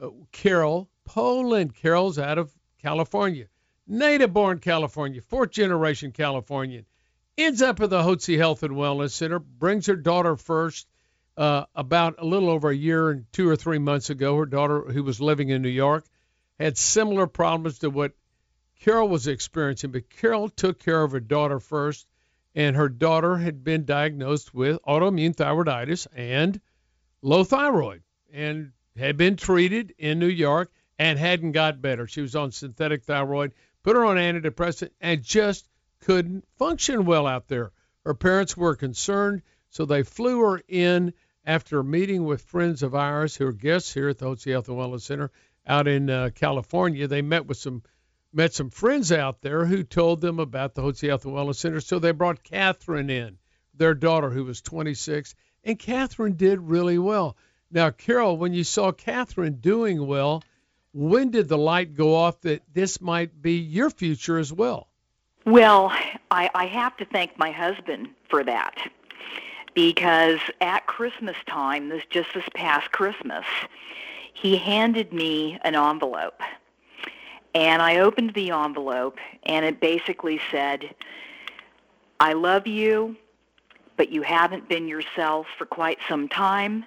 uh, 0.00 0.10
Carol 0.32 0.88
Poland. 1.04 1.74
Carol's 1.74 2.18
out 2.18 2.38
of 2.38 2.52
California, 2.82 3.46
native 3.86 4.32
born 4.32 4.58
California, 4.58 5.20
fourth 5.22 5.50
generation 5.50 6.12
Californian. 6.12 6.84
Ends 7.36 7.62
up 7.62 7.80
at 7.80 7.90
the 7.90 8.02
Hotze 8.02 8.36
Health 8.36 8.62
and 8.62 8.74
Wellness 8.74 9.12
Center, 9.12 9.38
brings 9.38 9.86
her 9.86 9.96
daughter 9.96 10.36
first 10.36 10.88
uh, 11.36 11.64
about 11.74 12.16
a 12.18 12.24
little 12.24 12.50
over 12.50 12.70
a 12.70 12.76
year 12.76 13.10
and 13.10 13.24
two 13.32 13.48
or 13.48 13.54
three 13.54 13.78
months 13.78 14.10
ago. 14.10 14.36
Her 14.36 14.46
daughter, 14.46 14.82
who 14.82 15.04
was 15.04 15.20
living 15.20 15.48
in 15.50 15.62
New 15.62 15.68
York, 15.68 16.04
had 16.58 16.76
similar 16.76 17.28
problems 17.28 17.78
to 17.78 17.90
what 17.90 18.12
Carol 18.80 19.08
was 19.08 19.28
experiencing, 19.28 19.92
but 19.92 20.10
Carol 20.10 20.48
took 20.48 20.80
care 20.80 21.02
of 21.02 21.12
her 21.12 21.20
daughter 21.20 21.60
first, 21.60 22.06
and 22.54 22.76
her 22.76 22.88
daughter 22.88 23.37
had 23.37 23.62
been 23.62 23.84
diagnosed 23.84 24.54
with 24.54 24.82
autoimmune 24.87 25.34
thyroiditis 25.34 26.06
and 26.14 26.61
low 27.22 27.44
thyroid 27.44 28.02
and 28.32 28.72
had 28.96 29.16
been 29.16 29.37
treated 29.37 29.94
in 29.98 30.18
New 30.18 30.26
York 30.26 30.70
and 30.98 31.18
hadn't 31.18 31.52
got 31.52 31.80
better. 31.80 32.06
She 32.06 32.20
was 32.20 32.34
on 32.34 32.50
synthetic 32.50 33.04
thyroid, 33.04 33.54
put 33.82 33.96
her 33.96 34.04
on 34.04 34.16
antidepressant, 34.16 34.90
and 35.00 35.22
just 35.22 35.68
couldn't 36.00 36.44
function 36.56 37.04
well 37.04 37.26
out 37.26 37.48
there. 37.48 37.72
Her 38.04 38.14
parents 38.14 38.56
were 38.56 38.74
concerned, 38.74 39.42
so 39.70 39.84
they 39.84 40.02
flew 40.02 40.40
her 40.40 40.62
in 40.68 41.12
after 41.44 41.78
a 41.78 41.84
meeting 41.84 42.24
with 42.24 42.42
friends 42.42 42.82
of 42.82 42.94
ours 42.94 43.37
who 43.37 43.46
are 43.46 43.52
guests 43.52 43.94
here 43.94 44.08
at 44.08 44.18
the 44.18 44.26
Hotze 44.26 44.50
Health 44.50 44.68
and 44.68 44.76
Wellness 44.76 45.02
Center 45.02 45.30
out 45.66 45.87
in 45.87 46.11
uh, 46.11 46.30
California. 46.34 47.06
They 47.06 47.22
met 47.22 47.46
with 47.46 47.58
some 47.58 47.82
met 48.32 48.52
some 48.52 48.70
friends 48.70 49.10
out 49.10 49.40
there 49.40 49.64
who 49.64 49.82
told 49.82 50.20
them 50.20 50.38
about 50.38 50.74
the 50.74 50.82
Hotze 50.82 51.06
Health 51.06 51.24
and 51.24 51.34
Wellness 51.34 51.56
Center. 51.56 51.80
So 51.80 51.98
they 51.98 52.12
brought 52.12 52.42
Catherine 52.42 53.10
in, 53.10 53.38
their 53.74 53.94
daughter 53.94 54.30
who 54.30 54.44
was 54.44 54.60
26, 54.60 55.34
and 55.64 55.78
Catherine 55.78 56.34
did 56.34 56.60
really 56.60 56.98
well. 56.98 57.36
Now, 57.70 57.90
Carol, 57.90 58.36
when 58.36 58.54
you 58.54 58.64
saw 58.64 58.92
Catherine 58.92 59.58
doing 59.60 60.06
well, 60.06 60.42
when 60.92 61.30
did 61.30 61.48
the 61.48 61.58
light 61.58 61.94
go 61.94 62.14
off 62.14 62.40
that 62.42 62.62
this 62.72 63.00
might 63.00 63.42
be 63.42 63.58
your 63.58 63.90
future 63.90 64.38
as 64.38 64.52
well? 64.52 64.88
Well, 65.44 65.92
I, 66.30 66.50
I 66.54 66.66
have 66.66 66.96
to 66.98 67.04
thank 67.04 67.38
my 67.38 67.50
husband 67.50 68.08
for 68.28 68.42
that 68.44 68.90
because 69.74 70.40
at 70.60 70.86
Christmas 70.86 71.36
time, 71.46 71.88
this 71.88 72.02
just 72.10 72.28
this 72.34 72.48
past 72.54 72.90
Christmas, 72.90 73.44
he 74.32 74.56
handed 74.56 75.12
me 75.12 75.58
an 75.62 75.74
envelope. 75.74 76.40
And 77.54 77.80
I 77.82 77.98
opened 77.98 78.34
the 78.34 78.50
envelope 78.50 79.18
and 79.44 79.64
it 79.64 79.80
basically 79.80 80.40
said, 80.50 80.94
I 82.20 82.32
love 82.32 82.66
you, 82.66 83.16
but 83.96 84.11
you 84.11 84.22
haven't 84.22 84.68
been 84.68 84.88
yourself 84.88 85.46
for 85.56 85.66
quite 85.66 85.98
some 86.08 86.28
time, 86.28 86.84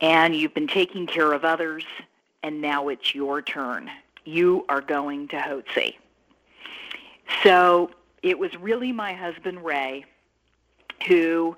and 0.00 0.34
you've 0.34 0.54
been 0.54 0.68
taking 0.68 1.06
care 1.06 1.32
of 1.32 1.44
others, 1.44 1.84
and 2.42 2.60
now 2.60 2.88
it's 2.88 3.14
your 3.14 3.42
turn. 3.42 3.90
You 4.24 4.64
are 4.68 4.80
going 4.80 5.28
to 5.28 5.36
Hotze. 5.36 5.94
So 7.42 7.90
it 8.22 8.38
was 8.38 8.54
really 8.56 8.92
my 8.92 9.12
husband, 9.12 9.64
Ray, 9.64 10.04
who 11.06 11.56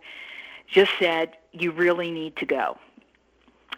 just 0.68 0.90
said, 0.98 1.36
you 1.52 1.70
really 1.70 2.10
need 2.10 2.36
to 2.36 2.46
go. 2.46 2.78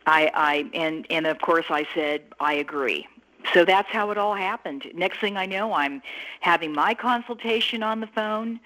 I, 0.06 0.30
I 0.34 0.70
and 0.74 1.06
and 1.08 1.26
of 1.26 1.40
course 1.40 1.64
I 1.70 1.86
said 1.94 2.22
I 2.38 2.54
agree 2.54 3.06
so 3.52 3.64
that's 3.64 3.90
how 3.90 4.10
it 4.10 4.18
all 4.18 4.34
happened. 4.34 4.90
Next 4.94 5.20
thing 5.20 5.36
I 5.36 5.46
know, 5.46 5.74
I'm 5.74 6.02
having 6.40 6.72
my 6.72 6.94
consultation 6.94 7.82
on 7.82 8.00
the 8.00 8.06
phone, 8.06 8.60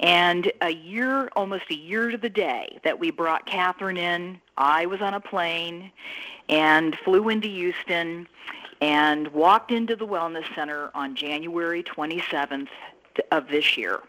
and 0.00 0.50
a 0.60 0.70
year, 0.70 1.28
almost 1.36 1.64
a 1.70 1.76
year 1.76 2.10
to 2.10 2.18
the 2.18 2.28
day 2.28 2.78
that 2.84 2.98
we 2.98 3.10
brought 3.10 3.46
Catherine 3.46 3.96
in, 3.96 4.40
I 4.56 4.86
was 4.86 5.00
on 5.00 5.14
a 5.14 5.20
plane 5.20 5.90
and 6.48 6.96
flew 7.04 7.28
into 7.28 7.48
Houston 7.48 8.28
and 8.80 9.28
walked 9.28 9.70
into 9.70 9.96
the 9.96 10.06
Wellness 10.06 10.44
Center 10.54 10.90
on 10.94 11.14
January 11.14 11.82
27th 11.82 12.68
of 13.30 13.48
this 13.48 13.76
year. 13.76 14.00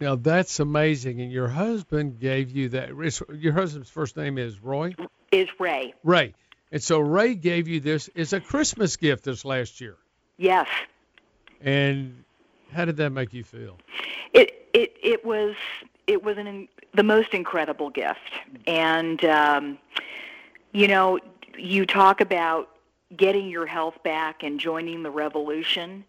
Now 0.00 0.16
that's 0.16 0.60
amazing. 0.60 1.20
And 1.20 1.32
your 1.32 1.48
husband 1.48 2.20
gave 2.20 2.50
you 2.50 2.68
that. 2.70 2.90
Your 3.34 3.52
husband's 3.52 3.88
first 3.88 4.16
name 4.16 4.36
is 4.36 4.60
Roy. 4.60 4.94
Is 5.32 5.48
Ray. 5.58 5.94
Ray. 6.04 6.34
And 6.72 6.82
so 6.82 6.98
Ray 6.98 7.34
gave 7.34 7.68
you 7.68 7.80
this 7.80 8.10
as 8.16 8.32
a 8.32 8.40
Christmas 8.40 8.96
gift 8.96 9.24
this 9.24 9.44
last 9.44 9.80
year. 9.80 9.96
Yes. 10.36 10.68
And 11.60 12.24
how 12.72 12.84
did 12.84 12.96
that 12.96 13.10
make 13.10 13.32
you 13.32 13.44
feel? 13.44 13.78
It 14.32 14.68
it 14.74 14.96
it 15.02 15.24
was 15.24 15.54
it 16.06 16.22
was 16.22 16.36
an 16.38 16.68
the 16.94 17.02
most 17.02 17.34
incredible 17.34 17.90
gift, 17.90 18.32
and 18.66 19.24
um, 19.24 19.78
you 20.72 20.88
know 20.88 21.18
you 21.56 21.86
talk 21.86 22.20
about 22.20 22.70
getting 23.16 23.48
your 23.48 23.66
health 23.66 24.02
back 24.02 24.42
and 24.42 24.58
joining 24.60 25.02
the 25.02 25.10
revolution. 25.10 26.04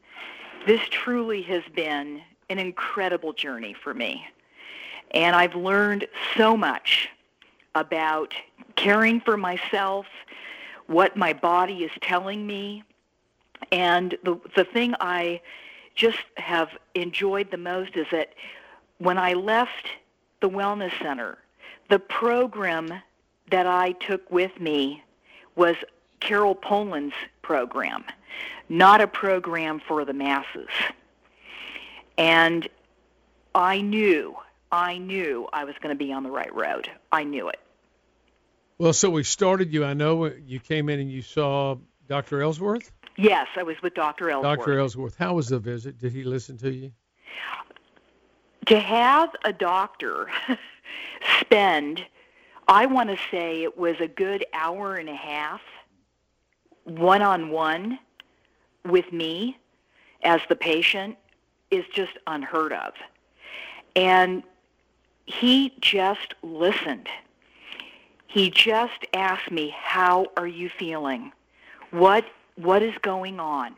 This 0.66 0.82
truly 0.90 1.42
has 1.44 1.64
been 1.76 2.22
an 2.50 2.60
incredible 2.60 3.32
journey 3.32 3.74
for 3.74 3.94
me, 3.94 4.28
and 5.12 5.36
I've 5.36 5.56
learned 5.56 6.08
so 6.36 6.58
much 6.58 7.10
about 7.76 8.34
caring 8.76 9.22
for 9.22 9.38
myself 9.38 10.08
what 10.88 11.16
my 11.16 11.34
body 11.34 11.84
is 11.84 11.92
telling 12.02 12.46
me. 12.46 12.84
And 13.72 14.18
the 14.24 14.40
the 14.56 14.64
thing 14.64 14.96
I 15.00 15.42
just 15.96 16.20
have 16.38 16.70
enjoyed 16.96 17.52
the 17.52 17.58
most 17.58 17.96
is 17.96 18.08
that 18.12 18.34
when 19.00 19.18
I 19.18 19.34
left 19.34 19.88
the 20.42 20.50
wellness 20.50 20.92
center, 21.02 21.38
the 21.90 22.00
program 22.00 22.94
that 23.50 23.66
I 23.66 23.94
took 23.94 24.30
with 24.32 24.60
me 24.60 25.04
was 25.56 25.76
Carol 26.20 26.56
Poland's 26.56 27.16
program, 27.42 28.04
not 28.70 29.02
a 29.02 29.08
program 29.08 29.82
for 29.88 30.06
the 30.06 30.14
masses. 30.14 30.70
And 32.18 32.68
I 33.56 33.82
knew, 33.82 34.36
I 34.72 34.98
knew 34.98 35.48
I 35.54 35.64
was 35.64 35.76
going 35.82 35.98
to 35.98 36.04
be 36.04 36.12
on 36.12 36.24
the 36.24 36.32
right 36.32 36.54
road. 36.54 36.90
I 37.12 37.24
knew 37.24 37.50
it. 37.50 37.60
Well, 38.80 38.94
so 38.94 39.10
we 39.10 39.24
started 39.24 39.74
you. 39.74 39.84
I 39.84 39.94
know 39.94 40.26
you 40.26 40.60
came 40.60 40.90
in 40.90 41.00
and 41.00 41.12
you 41.12 41.24
saw 41.24 41.78
Dr. 42.08 42.42
Ellsworth. 42.42 42.92
Yes, 43.18 43.48
I 43.56 43.64
was 43.64 43.76
with 43.82 43.96
Dr. 43.96 44.30
Ellsworth. 44.30 44.60
Dr. 44.60 44.80
Ellsworth. 44.80 45.18
How 45.18 45.34
was 45.34 45.48
the 45.48 45.58
visit? 45.58 45.98
Did 45.98 46.14
he 46.14 46.24
listen 46.24 46.58
to 46.60 46.72
you? 46.72 46.92
To 48.68 48.80
have 48.80 49.30
a 49.44 49.52
doctor 49.52 50.28
spend, 51.42 52.06
I 52.68 52.86
want 52.86 53.10
to 53.10 53.18
say 53.32 53.64
it 53.64 53.78
was 53.78 53.96
a 54.00 54.08
good 54.08 54.46
hour 54.54 54.96
and 54.96 55.10
a 55.10 55.16
half 55.16 55.62
one 56.84 57.24
on 57.24 57.50
one 57.50 57.98
with 58.86 59.12
me 59.12 59.58
as 60.24 60.42
the 60.50 60.56
patient 60.56 61.18
is 61.72 61.86
just 61.94 62.14
unheard 62.28 62.74
of. 62.74 62.94
And 63.96 64.44
he 65.26 65.74
just 65.82 66.36
listened 66.44 67.10
he 68.28 68.50
just 68.50 69.06
asked 69.14 69.52
me, 69.52 69.74
"How 69.76 70.28
are 70.38 70.48
you 70.48 70.70
feeling? 70.70 71.32
What 71.92 72.26
what 72.56 72.82
is 72.82 72.98
going 73.02 73.40
on?" 73.40 73.76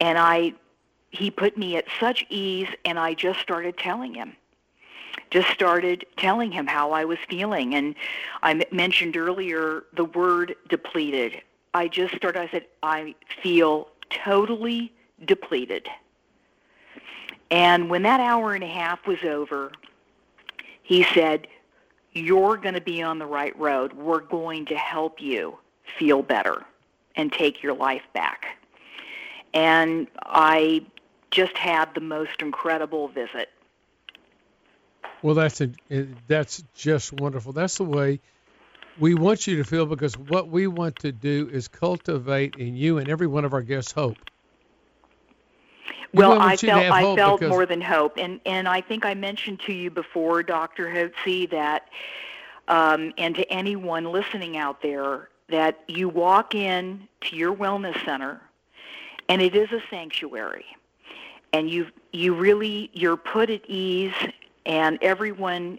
And 0.00 0.16
I 0.18 0.54
he 1.10 1.30
put 1.30 1.56
me 1.56 1.76
at 1.76 1.86
such 1.98 2.24
ease 2.28 2.68
and 2.84 2.98
I 2.98 3.14
just 3.14 3.40
started 3.40 3.76
telling 3.76 4.14
him. 4.14 4.36
Just 5.30 5.48
started 5.48 6.06
telling 6.16 6.52
him 6.52 6.66
how 6.66 6.92
I 6.92 7.04
was 7.04 7.18
feeling 7.28 7.74
and 7.74 7.94
I 8.42 8.64
mentioned 8.70 9.16
earlier 9.16 9.84
the 9.94 10.04
word 10.04 10.54
depleted. 10.68 11.42
I 11.74 11.88
just 11.88 12.14
started 12.14 12.40
I 12.40 12.48
said 12.48 12.66
I 12.82 13.14
feel 13.42 13.88
totally 14.10 14.92
depleted. 15.24 15.88
And 17.50 17.88
when 17.88 18.02
that 18.02 18.20
hour 18.20 18.54
and 18.54 18.62
a 18.62 18.68
half 18.68 19.06
was 19.06 19.22
over, 19.24 19.72
he 20.82 21.02
said, 21.14 21.48
you're 22.18 22.56
going 22.56 22.74
to 22.74 22.80
be 22.80 23.02
on 23.02 23.18
the 23.18 23.26
right 23.26 23.58
road. 23.58 23.92
We're 23.92 24.20
going 24.20 24.66
to 24.66 24.76
help 24.76 25.20
you 25.20 25.58
feel 25.98 26.22
better 26.22 26.64
and 27.16 27.32
take 27.32 27.62
your 27.62 27.74
life 27.74 28.02
back. 28.12 28.58
And 29.54 30.06
I 30.24 30.84
just 31.30 31.56
had 31.56 31.94
the 31.94 32.00
most 32.00 32.40
incredible 32.40 33.08
visit. 33.08 33.50
Well, 35.22 35.34
that's 35.34 35.60
a, 35.60 35.70
that's 36.26 36.62
just 36.74 37.12
wonderful. 37.12 37.52
That's 37.52 37.76
the 37.78 37.84
way 37.84 38.20
we 38.98 39.14
want 39.14 39.46
you 39.46 39.56
to 39.56 39.64
feel 39.64 39.86
because 39.86 40.16
what 40.16 40.48
we 40.48 40.66
want 40.66 40.96
to 41.00 41.12
do 41.12 41.48
is 41.52 41.68
cultivate 41.68 42.56
in 42.56 42.76
you 42.76 42.98
and 42.98 43.08
every 43.08 43.26
one 43.26 43.44
of 43.44 43.52
our 43.52 43.62
guests 43.62 43.92
hope. 43.92 44.16
Well, 46.14 46.40
I 46.40 46.56
felt 46.56 46.84
I 46.90 47.14
felt 47.16 47.42
more 47.42 47.66
than 47.66 47.80
hope, 47.80 48.16
and 48.16 48.40
and 48.46 48.68
I 48.68 48.80
think 48.80 49.04
I 49.04 49.14
mentioned 49.14 49.60
to 49.66 49.72
you 49.72 49.90
before, 49.90 50.42
Dr. 50.42 50.86
Hotze, 50.88 51.50
that 51.50 51.88
um, 52.68 53.12
and 53.18 53.34
to 53.34 53.50
anyone 53.52 54.04
listening 54.04 54.56
out 54.56 54.82
there 54.82 55.28
that 55.48 55.80
you 55.88 56.08
walk 56.08 56.54
in 56.54 57.08
to 57.22 57.36
your 57.36 57.54
wellness 57.54 58.02
center, 58.04 58.40
and 59.28 59.42
it 59.42 59.54
is 59.54 59.70
a 59.72 59.82
sanctuary, 59.90 60.66
and 61.52 61.68
you 61.70 61.88
you 62.12 62.34
really 62.34 62.90
you're 62.94 63.16
put 63.16 63.50
at 63.50 63.68
ease, 63.68 64.14
and 64.64 64.98
everyone 65.02 65.78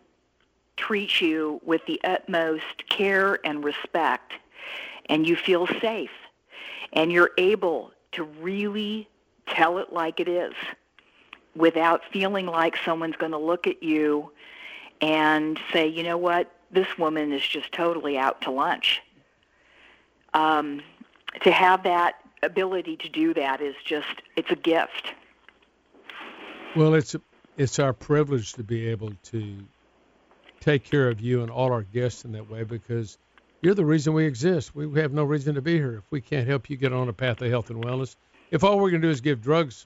treats 0.77 1.21
you 1.21 1.59
with 1.65 1.85
the 1.87 1.99
utmost 2.03 2.87
care 2.89 3.39
and 3.45 3.63
respect, 3.63 4.33
and 5.07 5.27
you 5.27 5.35
feel 5.35 5.67
safe, 5.81 6.11
and 6.93 7.11
you're 7.11 7.31
able 7.37 7.91
to 8.11 8.23
really 8.23 9.07
tell 9.49 9.77
it 9.77 9.91
like 9.93 10.19
it 10.19 10.27
is 10.27 10.53
without 11.55 12.01
feeling 12.11 12.45
like 12.45 12.77
someone's 12.77 13.15
going 13.15 13.31
to 13.31 13.37
look 13.37 13.67
at 13.67 13.83
you 13.83 14.31
and 15.01 15.59
say, 15.71 15.87
you 15.87 16.03
know 16.03 16.17
what, 16.17 16.51
this 16.71 16.97
woman 16.97 17.31
is 17.31 17.45
just 17.45 17.71
totally 17.71 18.17
out 18.17 18.41
to 18.41 18.51
lunch. 18.51 19.01
Um, 20.33 20.81
to 21.41 21.51
have 21.51 21.83
that 21.83 22.15
ability 22.43 22.97
to 22.97 23.09
do 23.09 23.33
that 23.33 23.61
is 23.61 23.75
just, 23.83 24.21
it's 24.35 24.51
a 24.51 24.55
gift. 24.55 25.13
Well, 26.75 26.93
it's 26.93 27.15
it's 27.57 27.79
our 27.79 27.91
privilege 27.91 28.53
to 28.53 28.63
be 28.63 28.87
able 28.87 29.11
to 29.23 29.57
take 30.61 30.83
care 30.85 31.09
of 31.09 31.19
you 31.19 31.41
and 31.41 31.51
all 31.51 31.73
our 31.73 31.81
guests 31.81 32.23
in 32.23 32.31
that 32.31 32.49
way 32.49 32.63
because 32.63 33.17
you're 33.61 33.73
the 33.73 33.83
reason 33.83 34.13
we 34.13 34.25
exist. 34.25 34.73
We 34.73 34.99
have 35.01 35.11
no 35.11 35.25
reason 35.25 35.55
to 35.55 35.61
be 35.61 35.73
here 35.73 35.97
if 35.97 36.09
we 36.09 36.21
can't 36.21 36.47
help 36.47 36.69
you 36.69 36.77
get 36.77 36.93
on 36.93 37.09
a 37.09 37.13
path 37.13 37.41
of 37.41 37.49
health 37.49 37.69
and 37.69 37.83
wellness 37.83 38.15
if 38.51 38.63
all 38.63 38.79
we're 38.79 38.91
going 38.91 39.01
to 39.01 39.07
do 39.07 39.11
is 39.11 39.21
give 39.21 39.41
drugs 39.41 39.85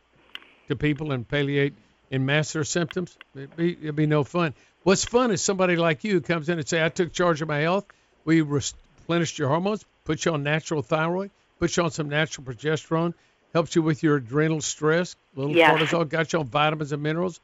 to 0.67 0.75
people 0.75 1.11
and 1.11 1.27
palliate 1.27 1.73
and 2.11 2.25
mask 2.25 2.53
their 2.53 2.63
symptoms, 2.63 3.17
it'd 3.35 3.55
be, 3.55 3.73
it'd 3.73 3.95
be 3.95 4.05
no 4.05 4.23
fun. 4.23 4.53
What's 4.83 5.05
fun 5.05 5.31
is 5.31 5.41
somebody 5.41 5.75
like 5.75 6.03
you 6.03 6.21
comes 6.21 6.49
in 6.49 6.59
and 6.59 6.67
say, 6.67 6.83
I 6.83 6.89
took 6.89 7.13
charge 7.13 7.41
of 7.41 7.47
my 7.47 7.59
health. 7.59 7.85
We 8.25 8.41
replenished 8.41 9.39
your 9.39 9.49
hormones, 9.49 9.85
put 10.05 10.25
you 10.25 10.33
on 10.33 10.43
natural 10.43 10.81
thyroid, 10.81 11.31
put 11.59 11.75
you 11.75 11.83
on 11.83 11.91
some 11.91 12.09
natural 12.09 12.45
progesterone, 12.45 13.13
helps 13.53 13.75
you 13.75 13.81
with 13.81 14.03
your 14.03 14.17
adrenal 14.17 14.61
stress, 14.61 15.15
little 15.35 15.55
yes. 15.55 15.71
cortisol, 15.71 16.07
got 16.07 16.33
you 16.33 16.39
on 16.39 16.47
vitamins 16.47 16.91
and 16.91 17.01
minerals. 17.01 17.39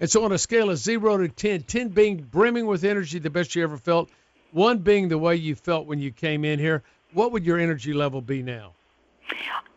And 0.00 0.10
so 0.10 0.24
on 0.24 0.32
a 0.32 0.38
scale 0.38 0.70
of 0.70 0.78
0 0.78 1.18
to 1.18 1.28
10, 1.28 1.62
10 1.62 1.88
being 1.88 2.16
brimming 2.18 2.66
with 2.66 2.84
energy, 2.84 3.18
the 3.18 3.30
best 3.30 3.54
you 3.54 3.62
ever 3.62 3.76
felt, 3.76 4.10
1 4.52 4.78
being 4.78 5.08
the 5.08 5.18
way 5.18 5.36
you 5.36 5.54
felt 5.54 5.86
when 5.86 6.00
you 6.00 6.10
came 6.10 6.44
in 6.44 6.58
here, 6.58 6.82
what 7.12 7.32
would 7.32 7.44
your 7.44 7.58
energy 7.58 7.92
level 7.92 8.20
be 8.20 8.42
now? 8.42 8.72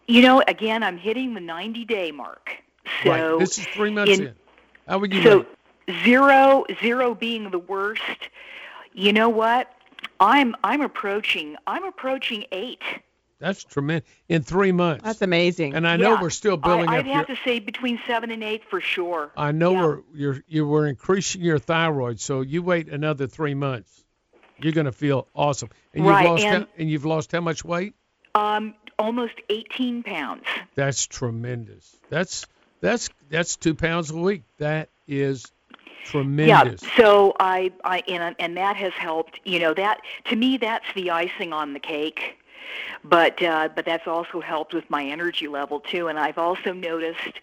You 0.07 0.21
know, 0.21 0.41
again, 0.47 0.83
I'm 0.83 0.97
hitting 0.97 1.33
the 1.33 1.41
90 1.41 1.85
day 1.85 2.11
mark. 2.11 2.51
So 3.03 3.09
right. 3.09 3.39
This 3.39 3.57
is 3.57 3.65
three 3.67 3.91
months 3.91 4.17
in. 4.17 4.27
in. 4.27 4.35
How 4.87 4.99
would 4.99 5.13
you 5.13 5.21
so 5.21 5.45
zero 6.03 6.65
zero 6.81 7.13
being 7.13 7.51
the 7.51 7.59
worst? 7.59 8.01
You 8.93 9.11
know 9.13 9.29
what? 9.29 9.71
I'm 10.19 10.55
I'm 10.63 10.81
approaching 10.81 11.57
I'm 11.67 11.83
approaching 11.83 12.45
eight. 12.51 12.81
That's 13.39 13.63
tremendous 13.63 14.09
in 14.29 14.41
three 14.41 14.71
months. 14.71 15.03
That's 15.03 15.21
amazing. 15.21 15.75
And 15.75 15.87
I 15.87 15.97
know 15.97 16.17
we're 16.19 16.31
still 16.31 16.57
building 16.57 16.89
I, 16.89 16.93
I'd 16.93 16.99
up. 16.99 17.05
I'd 17.05 17.11
have 17.11 17.27
your, 17.27 17.37
to 17.37 17.43
say 17.43 17.59
between 17.59 17.99
seven 18.07 18.31
and 18.31 18.43
eight 18.43 18.63
for 18.67 18.81
sure. 18.81 19.31
I 19.37 19.51
know 19.51 19.73
yeah. 19.73 19.81
we're 19.81 19.99
you're 20.15 20.43
you 20.47 20.65
were 20.65 20.87
increasing 20.87 21.41
your 21.41 21.59
thyroid, 21.59 22.19
so 22.19 22.41
you 22.41 22.63
wait 22.63 22.87
another 22.89 23.27
three 23.27 23.53
months. 23.53 24.05
You're 24.59 24.73
going 24.73 24.85
to 24.85 24.91
feel 24.91 25.27
awesome. 25.35 25.69
And 25.93 26.03
right, 26.03 26.21
you've 26.21 26.31
lost 26.31 26.43
and, 26.45 26.63
how, 26.63 26.69
and 26.79 26.89
you've 26.89 27.05
lost 27.05 27.31
how 27.31 27.41
much 27.41 27.63
weight? 27.63 27.93
Um, 28.33 28.73
almost 28.99 29.35
18 29.49 30.03
pounds. 30.03 30.43
That's 30.75 31.05
tremendous. 31.05 31.95
That's 32.09 32.45
that's 32.81 33.09
that's 33.29 33.55
two 33.55 33.75
pounds 33.75 34.11
a 34.11 34.17
week. 34.17 34.43
That 34.57 34.89
is 35.07 35.51
tremendous. 36.05 36.83
Yeah. 36.83 36.89
So 36.97 37.35
I, 37.39 37.71
I 37.83 38.03
and 38.07 38.35
and 38.39 38.57
that 38.57 38.75
has 38.77 38.93
helped. 38.93 39.39
You 39.43 39.59
know 39.59 39.73
that 39.73 40.01
to 40.25 40.35
me 40.35 40.57
that's 40.57 40.85
the 40.95 41.11
icing 41.11 41.53
on 41.53 41.73
the 41.73 41.79
cake. 41.79 42.37
But 43.03 43.41
uh, 43.41 43.69
but 43.73 43.85
that's 43.85 44.07
also 44.07 44.41
helped 44.41 44.73
with 44.73 44.89
my 44.89 45.05
energy 45.05 45.47
level 45.47 45.79
too. 45.79 46.09
And 46.09 46.19
I've 46.19 46.37
also 46.37 46.73
noticed, 46.73 47.39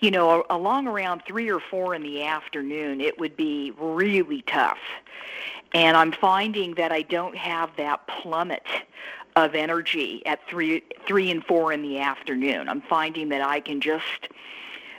you 0.00 0.10
know, 0.10 0.44
along 0.50 0.88
around 0.88 1.22
three 1.26 1.48
or 1.48 1.60
four 1.60 1.94
in 1.94 2.02
the 2.02 2.24
afternoon, 2.24 3.00
it 3.00 3.18
would 3.18 3.36
be 3.36 3.72
really 3.78 4.42
tough. 4.42 4.78
And 5.72 5.96
I'm 5.96 6.12
finding 6.12 6.74
that 6.74 6.92
I 6.92 7.02
don't 7.02 7.36
have 7.36 7.70
that 7.76 8.06
plummet 8.06 8.66
of 9.36 9.54
energy 9.54 10.24
at 10.26 10.40
three 10.48 10.82
three 11.06 11.30
and 11.30 11.44
four 11.44 11.72
in 11.72 11.82
the 11.82 11.98
afternoon. 11.98 12.68
I'm 12.68 12.82
finding 12.82 13.28
that 13.30 13.42
I 13.42 13.60
can 13.60 13.80
just 13.80 14.28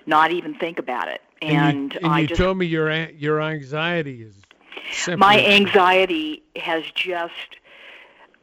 not 0.05 0.31
even 0.31 0.53
think 0.55 0.79
about 0.79 1.07
it. 1.07 1.21
And, 1.41 1.53
and 1.53 1.93
you, 1.93 1.99
and 2.03 2.11
I 2.11 2.19
you 2.21 2.27
just, 2.27 2.39
told 2.39 2.57
me 2.57 2.65
your 2.65 2.91
your 3.11 3.41
anxiety 3.41 4.23
is 4.23 4.35
simply 4.91 5.19
my 5.19 5.45
anxiety 5.45 6.43
has 6.55 6.83
just 6.93 7.33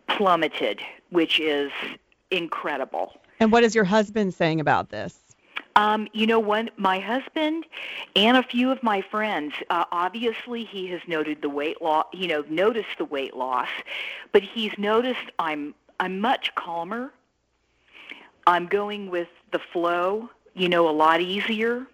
plummeted, 0.09 0.81
which 1.11 1.41
is 1.41 1.71
incredible. 2.31 3.21
And 3.41 3.51
what 3.53 3.65
is 3.65 3.75
your 3.75 3.85
husband 3.85 4.35
saying 4.35 4.61
about 4.61 4.91
this? 4.91 5.19
Um, 5.75 6.07
you 6.13 6.27
know 6.27 6.39
what? 6.39 6.79
My 6.79 6.99
husband 7.01 7.65
and 8.15 8.37
a 8.37 8.43
few 8.43 8.71
of 8.71 8.83
my 8.83 9.01
friends, 9.01 9.55
uh, 9.71 9.85
obviously, 9.91 10.65
he 10.65 10.87
has 10.89 11.01
noted 11.07 11.41
the 11.41 11.49
weight 11.49 11.81
loss. 11.81 12.07
You 12.13 12.29
know, 12.29 12.45
noticed 12.49 12.99
the 12.99 13.07
weight 13.07 13.35
loss, 13.35 13.69
but 14.33 14.43
he's 14.43 14.73
noticed 14.77 15.31
I'm 15.39 15.75
I'm 16.03 16.19
much 16.19 16.53
calmer. 16.57 17.13
I'm 18.47 18.67
going 18.67 19.09
with 19.09 19.29
the 19.53 19.61
flow. 19.73 20.31
You 20.55 20.69
know, 20.69 20.89
a 20.89 20.91
lot 20.91 21.21
easier. 21.21 21.87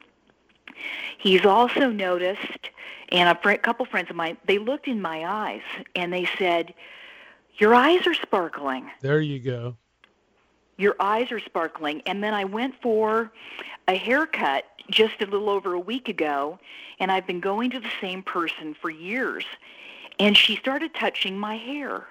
He's 1.19 1.45
also 1.45 1.91
noticed, 1.91 2.71
and 3.11 3.29
a 3.29 3.41
fr- 3.41 3.55
couple 3.55 3.85
friends 3.85 4.09
of 4.09 4.17
mine, 4.17 4.39
they 4.47 4.57
looked 4.59 4.89
in 4.89 5.03
my 5.03 5.27
eyes 5.27 5.63
and 5.95 6.11
they 6.11 6.27
said, 6.39 6.73
"Your 7.59 7.75
eyes 7.75 8.07
are 8.07 8.15
sparkling." 8.15 8.91
There 9.03 9.21
you 9.21 9.41
go 9.41 9.77
your 10.79 10.95
eyes 11.01 11.31
are 11.31 11.41
sparkling. 11.41 12.01
And 12.07 12.23
then 12.25 12.33
I 12.33 12.45
went 12.45 12.81
for 12.81 13.33
a 13.89 13.97
haircut 13.97 14.65
just 14.89 15.21
a 15.21 15.27
little 15.27 15.51
over 15.51 15.75
a 15.75 15.81
week 15.81 16.09
ago, 16.09 16.59
and 16.99 17.13
I've 17.13 17.27
been 17.27 17.41
going 17.41 17.71
to 17.73 17.81
the 17.81 17.91
same 18.01 18.23
person 18.23 18.75
for 18.81 18.89
years. 18.89 19.45
And 20.19 20.37
she 20.37 20.57
started 20.57 20.95
touching 20.95 21.37
my 21.39 21.57
hair. 21.57 22.07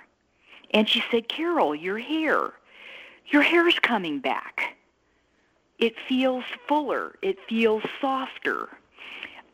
And 0.71 0.87
she 0.87 1.03
said, 1.09 1.27
Carol, 1.27 1.73
your 1.73 1.97
hair, 1.97 2.51
your 3.27 3.41
hair's 3.41 3.79
coming 3.79 4.19
back. 4.19 4.75
It 5.79 5.95
feels 6.07 6.43
fuller. 6.67 7.15
It 7.21 7.37
feels 7.47 7.83
softer. 8.01 8.69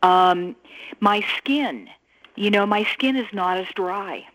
Um, 0.02 0.56
my 1.00 1.24
skin, 1.38 1.88
you 2.34 2.50
know, 2.50 2.66
my 2.66 2.84
skin 2.84 3.16
is 3.16 3.26
not 3.32 3.58
as 3.58 3.66
dry 3.74 4.26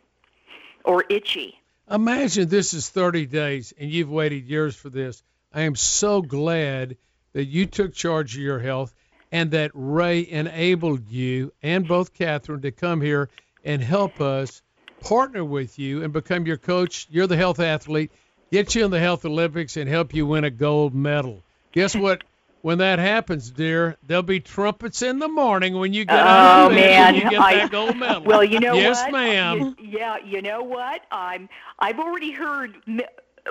or 0.84 1.05
itchy. 1.09 1.59
Imagine 1.89 2.47
this 2.47 2.73
is 2.73 2.89
30 2.89 3.25
days 3.25 3.73
and 3.80 3.89
you've 3.89 4.09
waited 4.09 4.45
years 4.45 4.75
for 4.75 4.89
this. 4.89 5.23
I 5.53 5.61
am 5.61 5.75
so 5.75 6.21
glad 6.21 6.97
that 7.34 7.45
you 7.45 7.65
took 7.65 7.93
charge 7.93 8.36
of 8.36 8.41
your 8.41 8.59
health 8.59 8.93
and 9.32 9.51
that 9.51 9.71
Ray 9.73 10.27
enabled 10.27 11.09
you 11.09 11.53
and 11.61 11.88
both 11.88 12.13
Catherine 12.13 12.61
to 12.61 12.71
come 12.71 13.01
here 13.01 13.30
and 13.63 13.82
help 13.82 14.21
us 14.21 14.61
partner 15.02 15.43
with 15.43 15.80
you 15.80 16.04
and 16.04 16.14
become 16.14 16.45
your 16.45 16.58
coach. 16.58 17.08
You're 17.10 17.28
the 17.28 17.38
health 17.38 17.60
athlete, 17.60 18.12
get 18.52 18.76
you 18.76 18.86
in 18.86 18.91
the 18.91 19.00
health 19.00 19.26
Olympics 19.26 19.78
and 19.78 19.89
help 19.89 20.14
you 20.14 20.26
win 20.26 20.43
a 20.43 20.50
gold 20.50 20.93
medal. 20.93 21.43
Guess 21.72 21.95
what? 21.95 22.24
when 22.62 22.80
that 22.80 23.00
happens, 23.00 23.50
dear, 23.52 23.97
there'll 24.06 24.24
be 24.24 24.39
trumpets 24.39 25.02
in 25.02 25.20
the 25.20 25.28
morning 25.28 25.78
when 25.78 25.93
you 25.93 26.06
get 26.06 26.20
oh, 26.20 26.28
out 26.28 26.72
of 26.72 26.78
man. 26.78 27.16
you 27.16 27.22
get 27.22 27.39
I, 27.39 27.56
that 27.56 27.72
gold 27.72 27.97
medal. 27.97 28.24
Well, 28.24 28.43
you 28.43 28.60
know 28.60 28.74
yes, 28.74 29.02
what? 29.04 29.12
ma'am. 29.14 29.60
You, 29.60 29.76
yeah, 29.80 30.18
you 30.24 30.41
know 30.41 30.64
what? 30.64 31.02
I'm. 31.12 31.50
I've 31.78 32.00
already 32.00 32.32
heard. 32.32 32.76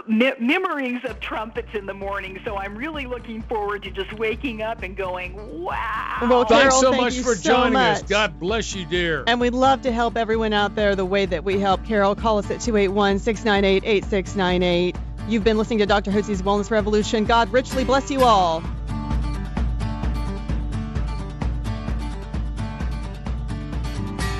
Me- 0.06 0.32
memories 0.38 1.00
of 1.04 1.18
trumpets 1.20 1.68
in 1.74 1.86
the 1.86 1.94
morning, 1.94 2.40
so 2.44 2.56
I'm 2.56 2.76
really 2.76 3.06
looking 3.06 3.42
forward 3.42 3.82
to 3.84 3.90
just 3.90 4.12
waking 4.14 4.62
up 4.62 4.82
and 4.82 4.96
going, 4.96 5.62
wow. 5.62 6.18
Well, 6.22 6.44
Thanks 6.44 6.74
Carol, 6.74 6.80
so 6.80 6.90
thank 6.90 7.02
much 7.02 7.14
you 7.14 7.22
for 7.22 7.34
so 7.34 7.54
joining 7.54 7.72
much. 7.74 8.02
us. 8.02 8.08
God 8.08 8.38
bless 8.38 8.74
you, 8.74 8.84
dear. 8.86 9.24
And 9.26 9.40
we'd 9.40 9.54
love 9.54 9.82
to 9.82 9.92
help 9.92 10.16
everyone 10.16 10.52
out 10.52 10.74
there 10.74 10.94
the 10.94 11.04
way 11.04 11.26
that 11.26 11.44
we 11.44 11.58
help. 11.58 11.84
Carol, 11.84 12.14
call 12.14 12.38
us 12.38 12.46
at 12.46 12.60
281 12.60 13.18
698 13.18 13.84
8698. 13.84 14.96
You've 15.28 15.44
been 15.44 15.58
listening 15.58 15.80
to 15.80 15.86
Dr. 15.86 16.10
Hotze's 16.10 16.42
Wellness 16.42 16.70
Revolution. 16.70 17.24
God 17.24 17.52
richly 17.52 17.84
bless 17.84 18.10
you 18.10 18.22
all. 18.22 18.62